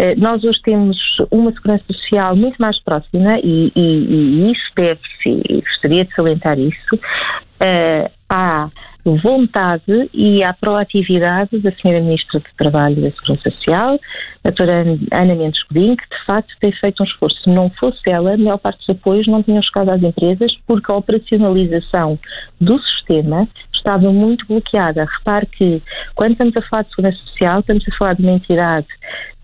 Eh, 0.00 0.14
nós 0.16 0.42
hoje 0.42 0.58
temos 0.62 0.96
uma 1.30 1.52
segurança 1.52 1.84
social 1.92 2.34
muito 2.34 2.56
mais 2.56 2.82
próxima 2.82 3.38
e, 3.40 3.70
e, 3.76 3.80
e 3.80 4.50
isso 4.50 4.72
deve-se, 4.74 5.60
gostaria 5.60 6.06
de 6.06 6.14
salientar 6.14 6.58
isso, 6.58 6.94
uh, 6.96 8.10
à 8.26 8.70
vontade 9.04 10.08
e 10.14 10.42
à 10.42 10.54
proatividade 10.54 11.58
da 11.58 11.68
Sra. 11.68 12.00
Ministra 12.00 12.40
do 12.40 12.46
Trabalho 12.56 12.98
e 12.98 13.02
da 13.02 13.10
Segurança 13.10 13.50
Social, 13.50 14.00
a 14.42 14.48
doutora 14.48 14.80
Ana 15.12 15.34
Mendes 15.34 15.62
Godinho, 15.64 15.98
que 15.98 16.08
de 16.08 16.24
facto 16.24 16.54
tem 16.60 16.72
feito 16.72 17.02
um 17.02 17.06
esforço. 17.06 17.42
Se 17.42 17.50
não 17.50 17.68
fosse 17.68 18.08
ela, 18.08 18.32
a 18.32 18.38
maior 18.38 18.58
parte 18.58 18.78
dos 18.78 18.96
apoios 18.96 19.26
não 19.26 19.42
tinham 19.42 19.62
chegado 19.62 19.90
às 19.90 20.02
empresas 20.02 20.50
porque 20.66 20.90
a 20.90 20.96
operacionalização 20.96 22.18
do 22.58 22.78
sistema 22.78 23.46
estava 23.74 24.10
muito 24.10 24.46
bloqueada. 24.46 25.04
Repare 25.18 25.44
que, 25.44 25.82
quando 26.14 26.32
estamos 26.32 26.56
a 26.56 26.62
falar 26.62 26.82
de 26.84 26.88
segurança 26.90 27.18
social, 27.18 27.60
estamos 27.60 27.84
a 27.86 27.96
falar 27.96 28.14
de 28.14 28.22
uma 28.22 28.32
entidade 28.32 28.88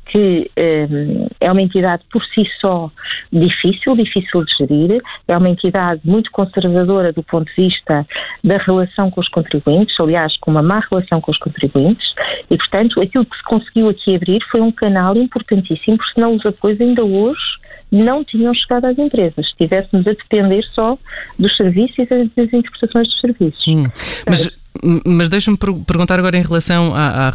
que 0.06 0.50
um, 0.56 1.28
é 1.40 1.50
uma 1.50 1.60
entidade 1.60 2.02
por 2.10 2.24
si 2.26 2.44
só 2.60 2.90
difícil, 3.32 3.96
difícil 3.96 4.44
de 4.44 4.52
gerir, 4.56 5.02
é 5.26 5.36
uma 5.36 5.48
entidade 5.48 6.00
muito 6.04 6.30
conservadora 6.30 7.12
do 7.12 7.22
ponto 7.22 7.46
de 7.46 7.62
vista 7.62 8.06
da 8.42 8.56
relação 8.58 9.10
com 9.10 9.20
os 9.20 9.28
contribuintes, 9.28 9.98
aliás, 9.98 10.36
com 10.38 10.50
uma 10.50 10.62
má 10.62 10.80
relação 10.90 11.20
com 11.20 11.30
os 11.30 11.38
contribuintes, 11.38 12.06
e, 12.50 12.56
portanto, 12.56 13.00
aquilo 13.00 13.26
que 13.26 13.36
se 13.36 13.42
conseguiu 13.42 13.88
aqui 13.88 14.14
abrir 14.14 14.40
foi 14.50 14.60
um 14.60 14.72
canal 14.72 15.16
importantíssimo, 15.16 15.96
porque 15.96 16.14
senão 16.14 16.36
os 16.36 16.46
apoios 16.46 16.80
ainda 16.80 17.04
hoje 17.04 17.58
não 17.90 18.24
tinham 18.24 18.52
chegado 18.54 18.86
às 18.86 18.98
empresas, 18.98 19.34
se 19.46 19.52
estivéssemos 19.52 20.06
a 20.06 20.12
depender 20.12 20.62
só 20.72 20.98
dos 21.38 21.56
serviços 21.56 21.98
e 21.98 22.06
das 22.06 22.52
interpretações 22.52 23.08
dos 23.08 23.20
serviços. 23.20 23.64
Sim, 23.64 23.86
mas 24.28 24.65
mas 25.04 25.28
deixa-me 25.28 25.56
perguntar 25.56 26.18
agora 26.18 26.36
em 26.36 26.42
relação 26.42 26.94
à, 26.94 27.28
à, 27.28 27.32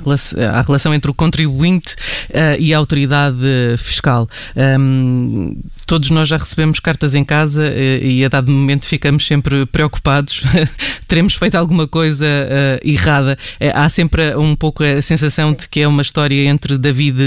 à 0.58 0.62
relação 0.62 0.93
entre 0.93 1.10
o 1.10 1.13
contribuinte 1.13 1.95
uh, 2.30 2.60
e 2.60 2.73
a 2.73 2.77
autoridade 2.77 3.38
fiscal. 3.77 4.27
Um, 4.56 5.56
todos 5.88 6.10
nós 6.10 6.27
já 6.27 6.38
recebemos 6.38 6.80
cartas 6.80 7.15
em 7.15 7.23
casa 7.23 7.63
uh, 7.63 8.06
e 8.06 8.23
a 8.25 8.30
dado 8.30 8.51
momento 8.51 8.86
ficamos 8.86 9.25
sempre 9.25 9.65
preocupados. 9.65 10.43
Teremos 11.08 11.36
feito 11.36 11.56
alguma 11.56 11.88
coisa 11.88 12.25
uh, 12.25 12.88
errada. 12.88 13.38
há 13.73 13.89
sempre 13.89 14.36
um 14.36 14.56
pouco 14.56 14.84
a 14.84 15.01
sensação 15.01 15.54
de 15.54 15.67
que 15.67 15.82
é 15.82 15.88
uma 15.88 16.01
história 16.01 16.45
entre 16.45 16.77
David 16.77 17.19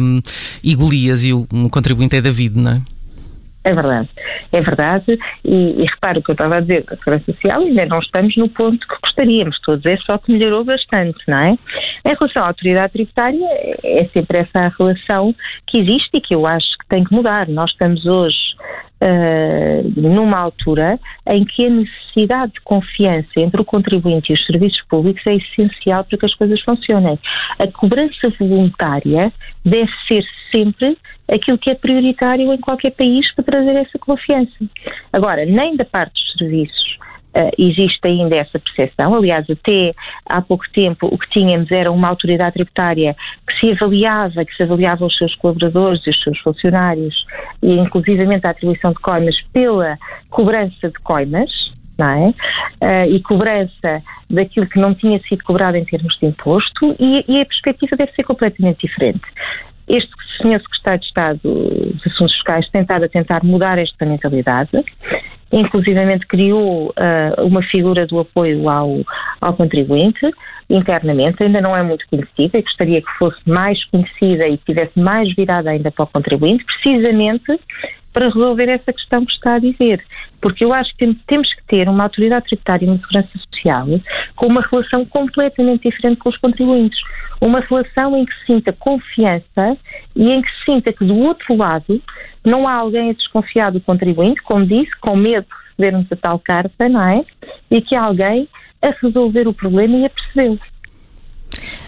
um, 0.00 0.20
e 0.62 0.74
Golias 0.74 1.24
e 1.24 1.32
o, 1.32 1.46
o 1.52 1.70
contribuinte 1.70 2.16
é 2.16 2.20
David, 2.20 2.58
não 2.58 2.72
é? 2.72 2.82
É 3.64 3.74
verdade, 3.74 4.08
é 4.52 4.60
verdade. 4.60 5.18
E, 5.44 5.82
e 5.82 5.84
repare 5.84 6.18
o 6.18 6.22
que 6.22 6.30
eu 6.30 6.34
estava 6.34 6.56
a 6.56 6.60
dizer 6.60 6.84
da 6.84 6.96
Segurança 6.96 7.32
Social, 7.32 7.60
ainda 7.60 7.86
não 7.86 7.98
estamos 7.98 8.36
no 8.36 8.48
ponto 8.48 8.86
que 8.86 8.96
gostaríamos. 9.02 9.56
A 9.68 9.76
dizer 9.76 9.98
só 10.00 10.18
que 10.18 10.32
melhorou 10.32 10.64
bastante, 10.64 11.18
não 11.28 11.38
é? 11.38 11.50
Em 12.04 12.14
relação 12.14 12.42
à 12.42 12.46
autoridade 12.48 12.92
tributária, 12.92 13.46
é 13.84 14.08
sempre 14.12 14.38
essa 14.38 14.72
relação 14.78 15.34
que 15.66 15.78
existe 15.78 16.10
e 16.14 16.20
que 16.20 16.34
eu 16.34 16.46
acho 16.46 16.66
que 16.78 16.88
tem 16.88 17.04
que 17.04 17.12
mudar. 17.12 17.48
Nós 17.48 17.70
estamos 17.70 18.06
hoje 18.06 18.56
uh, 19.02 20.00
numa 20.00 20.38
altura 20.38 20.98
em 21.26 21.44
que 21.44 21.66
a 21.66 21.70
necessidade 21.70 22.52
de 22.52 22.60
confiança 22.60 23.28
entre 23.36 23.60
o 23.60 23.64
contribuinte 23.64 24.32
e 24.32 24.34
os 24.34 24.46
serviços 24.46 24.82
públicos 24.88 25.26
é 25.26 25.36
essencial 25.36 26.04
para 26.04 26.18
que 26.18 26.26
as 26.26 26.34
coisas 26.34 26.60
funcionem. 26.62 27.18
A 27.58 27.66
cobrança 27.68 28.28
voluntária 28.38 29.32
deve 29.64 29.92
ser 30.06 30.24
sempre 30.50 30.96
aquilo 31.30 31.58
que 31.58 31.70
é 31.70 31.74
prioritário 31.74 32.52
em 32.52 32.58
qualquer 32.58 32.92
país 32.92 33.32
para 33.34 33.44
trazer 33.44 33.76
essa 33.76 33.98
confiança. 33.98 34.52
Agora, 35.12 35.44
nem 35.44 35.76
da 35.76 35.84
parte 35.84 36.12
dos 36.12 36.32
serviços 36.38 36.98
Uh, 37.38 37.50
existe 37.56 38.00
ainda 38.04 38.34
essa 38.34 38.58
percepção. 38.58 39.14
Aliás, 39.14 39.48
até 39.48 39.92
há 40.26 40.42
pouco 40.42 40.64
tempo 40.72 41.06
o 41.06 41.16
que 41.16 41.30
tínhamos 41.30 41.70
era 41.70 41.92
uma 41.92 42.08
autoridade 42.08 42.54
tributária 42.54 43.14
que 43.46 43.60
se 43.60 43.70
avaliava, 43.72 44.44
que 44.44 44.54
se 44.56 44.64
avaliava 44.64 45.06
os 45.06 45.16
seus 45.16 45.36
colaboradores 45.36 46.04
e 46.04 46.10
os 46.10 46.20
seus 46.20 46.36
funcionários, 46.40 47.14
e 47.62 47.74
inclusivamente 47.74 48.44
a 48.44 48.50
atribuição 48.50 48.90
de 48.90 48.98
coimas 48.98 49.36
pela 49.52 49.96
cobrança 50.30 50.88
de 50.88 50.98
coimas, 51.04 51.48
não 51.96 52.08
é? 52.08 52.28
Uh, 52.82 53.14
e 53.14 53.22
cobrança 53.22 54.02
daquilo 54.28 54.66
que 54.66 54.80
não 54.80 54.92
tinha 54.94 55.20
sido 55.20 55.44
cobrado 55.44 55.76
em 55.76 55.84
termos 55.84 56.18
de 56.18 56.26
imposto, 56.26 56.96
e, 56.98 57.24
e 57.28 57.40
a 57.40 57.46
perspectiva 57.46 57.96
deve 57.96 58.12
ser 58.12 58.24
completamente 58.24 58.84
diferente. 58.84 59.22
Este 59.88 60.10
senhor 60.40 60.60
secretário 60.60 61.00
de 61.00 61.06
Estado 61.06 61.40
dos 61.42 62.06
Assuntos 62.06 62.34
Fiscais 62.34 62.68
tem 62.70 62.82
estado 62.82 63.04
a 63.04 63.08
tentar 63.08 63.42
mudar 63.42 63.78
esta 63.78 64.04
mentalidade, 64.04 64.70
inclusivamente 65.50 66.26
criou 66.26 66.88
uh, 66.90 67.44
uma 67.44 67.62
figura 67.62 68.06
do 68.06 68.18
apoio 68.18 68.68
ao, 68.68 69.00
ao 69.40 69.54
contribuinte 69.54 70.30
internamente, 70.68 71.42
ainda 71.42 71.60
não 71.60 71.74
é 71.74 71.82
muito 71.82 72.06
conhecida 72.08 72.58
e 72.58 72.62
gostaria 72.62 73.00
que 73.00 73.10
fosse 73.18 73.38
mais 73.46 73.82
conhecida 73.86 74.46
e 74.46 74.58
tivesse 74.58 74.98
mais 74.98 75.34
virada 75.34 75.70
ainda 75.70 75.90
para 75.90 76.04
o 76.04 76.08
contribuinte, 76.08 76.64
precisamente 76.64 77.58
para 78.18 78.30
resolver 78.30 78.68
essa 78.68 78.92
questão 78.92 79.24
que 79.24 79.32
está 79.32 79.54
a 79.54 79.58
dizer. 79.60 80.04
Porque 80.40 80.64
eu 80.64 80.72
acho 80.72 80.90
que 80.96 81.14
temos 81.28 81.54
que 81.54 81.64
ter 81.68 81.88
uma 81.88 82.02
autoridade 82.02 82.46
tributária 82.46 82.84
e 82.84 82.88
uma 82.88 82.98
segurança 82.98 83.28
social 83.38 83.86
com 84.34 84.46
uma 84.46 84.60
relação 84.60 85.04
completamente 85.04 85.88
diferente 85.88 86.18
com 86.18 86.28
os 86.28 86.36
contribuintes. 86.36 86.98
Uma 87.40 87.60
relação 87.60 88.16
em 88.16 88.24
que 88.24 88.34
se 88.34 88.46
sinta 88.46 88.72
confiança 88.72 89.78
e 90.16 90.32
em 90.32 90.42
que 90.42 90.50
se 90.50 90.64
sinta 90.64 90.92
que 90.92 91.04
do 91.04 91.16
outro 91.16 91.56
lado 91.56 92.02
não 92.44 92.66
há 92.66 92.74
alguém 92.74 93.10
a 93.10 93.12
desconfiar 93.12 93.70
do 93.70 93.80
contribuinte, 93.80 94.42
como 94.42 94.66
disse, 94.66 94.90
com 95.00 95.14
medo 95.14 95.46
de 95.46 95.68
recebermos 95.68 96.10
a 96.10 96.16
tal 96.16 96.40
carta, 96.40 96.88
não 96.88 97.00
é? 97.00 97.24
E 97.70 97.80
que 97.80 97.94
há 97.94 98.02
alguém 98.02 98.48
a 98.82 98.90
resolver 99.00 99.46
o 99.46 99.54
problema 99.54 99.96
e 99.96 100.06
a 100.06 100.10
percebê-lo. 100.10 100.58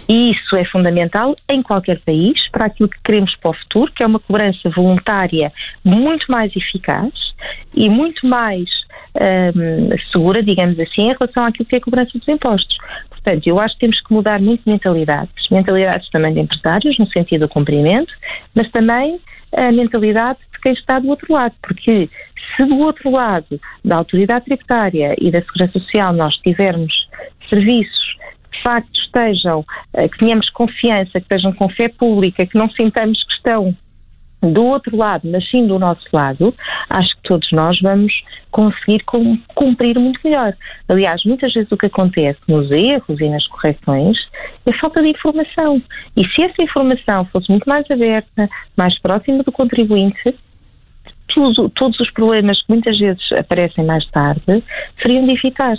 E 0.08 0.32
isso 0.32 0.56
é 0.56 0.64
fundamental 0.64 1.36
em 1.48 1.62
qualquer 1.62 2.00
país 2.00 2.48
para 2.50 2.66
aquilo 2.66 2.88
que 2.88 2.98
queremos 3.04 3.36
para 3.36 3.50
o 3.50 3.54
futuro, 3.54 3.92
que 3.92 4.02
é 4.02 4.06
uma 4.06 4.18
cobrança 4.18 4.68
voluntária 4.70 5.52
muito 5.84 6.30
mais 6.30 6.54
eficaz 6.56 7.12
e 7.74 7.88
muito 7.88 8.26
mais 8.26 8.68
um, 9.14 9.96
segura, 10.10 10.42
digamos 10.42 10.78
assim, 10.80 11.10
em 11.10 11.16
relação 11.16 11.44
àquilo 11.44 11.66
que 11.66 11.76
é 11.76 11.78
a 11.78 11.82
cobrança 11.82 12.18
dos 12.18 12.26
impostos. 12.28 12.76
Portanto, 13.08 13.46
eu 13.46 13.60
acho 13.60 13.74
que 13.74 13.80
temos 13.80 14.00
que 14.00 14.12
mudar 14.12 14.40
muito 14.40 14.62
mentalidades, 14.66 15.48
mentalidades 15.50 16.08
também 16.10 16.32
de 16.32 16.40
empresários, 16.40 16.98
no 16.98 17.06
sentido 17.06 17.46
do 17.46 17.48
cumprimento, 17.48 18.12
mas 18.54 18.70
também 18.70 19.20
a 19.54 19.70
mentalidade 19.70 20.38
de 20.52 20.60
quem 20.60 20.72
está 20.72 20.98
do 20.98 21.08
outro 21.08 21.32
lado, 21.32 21.54
porque 21.62 22.08
se 22.56 22.64
do 22.64 22.78
outro 22.78 23.10
lado 23.10 23.60
da 23.84 23.96
autoridade 23.96 24.46
tributária 24.46 25.14
e 25.18 25.30
da 25.30 25.40
segurança 25.42 25.78
social 25.78 26.12
nós 26.12 26.34
tivermos 26.38 26.92
serviços 27.48 28.16
de 28.52 28.62
facto 28.62 28.90
estejam, 28.94 29.64
eh, 29.94 30.08
que 30.08 30.18
tenhamos 30.18 30.48
confiança, 30.50 31.12
que 31.12 31.18
estejam 31.18 31.52
com 31.52 31.68
fé 31.68 31.88
pública, 31.88 32.46
que 32.46 32.58
não 32.58 32.70
sintamos 32.70 33.22
que 33.24 33.32
estão 33.34 33.76
do 34.42 34.64
outro 34.64 34.96
lado, 34.96 35.28
mas 35.30 35.48
sim 35.50 35.66
do 35.66 35.78
nosso 35.78 36.06
lado, 36.12 36.54
acho 36.88 37.14
que 37.16 37.22
todos 37.24 37.50
nós 37.52 37.78
vamos 37.80 38.12
conseguir 38.50 39.04
cumprir 39.54 39.98
muito 39.98 40.20
melhor. 40.24 40.54
Aliás, 40.88 41.22
muitas 41.24 41.52
vezes 41.52 41.70
o 41.70 41.76
que 41.76 41.86
acontece 41.86 42.40
nos 42.48 42.70
erros 42.70 43.20
e 43.20 43.28
nas 43.28 43.46
correções 43.48 44.16
é 44.64 44.72
falta 44.72 45.02
de 45.02 45.08
informação. 45.08 45.82
E 46.16 46.26
se 46.26 46.42
essa 46.42 46.62
informação 46.62 47.26
fosse 47.26 47.50
muito 47.50 47.68
mais 47.68 47.88
aberta, 47.90 48.48
mais 48.76 48.98
próxima 49.00 49.42
do 49.42 49.52
contribuinte, 49.52 50.34
todos 51.74 52.00
os 52.00 52.10
problemas 52.10 52.60
que 52.62 52.72
muitas 52.72 52.98
vezes 52.98 53.30
aparecem 53.32 53.84
mais 53.84 54.04
tarde 54.10 54.64
seriam 55.00 55.24
de 55.26 55.32
evitar. 55.32 55.76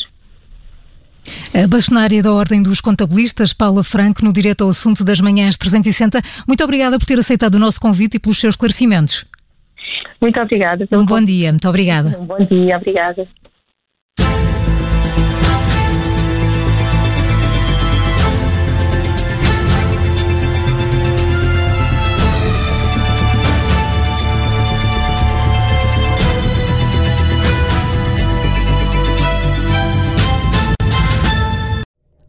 A 1.54 1.68
bastonária 1.68 2.24
da 2.24 2.32
Ordem 2.32 2.64
dos 2.64 2.82
Contabilistas, 2.82 3.54
Paula 3.54 3.84
Franco, 3.84 4.24
no 4.24 4.34
Direto 4.34 4.64
ao 4.64 4.70
Assunto 4.70 5.04
das 5.04 5.20
Manhãs 5.20 5.58
360. 5.58 6.22
Muito 6.48 6.64
obrigada 6.64 6.98
por 6.98 7.06
ter 7.06 7.20
aceitado 7.20 7.56
o 7.56 7.60
nosso 7.60 7.80
convite 7.80 8.18
e 8.18 8.20
pelos 8.20 8.40
seus 8.40 8.54
esclarecimentos. 8.54 9.26
Muito 10.22 10.40
obrigada. 10.40 10.86
Um 10.92 11.06
bom 11.06 11.24
dia, 11.24 11.52
muito 11.52 11.68
obrigada. 11.68 12.18
Um 12.20 12.26
bom 12.26 12.46
dia, 12.46 12.78
obrigada. 12.78 13.28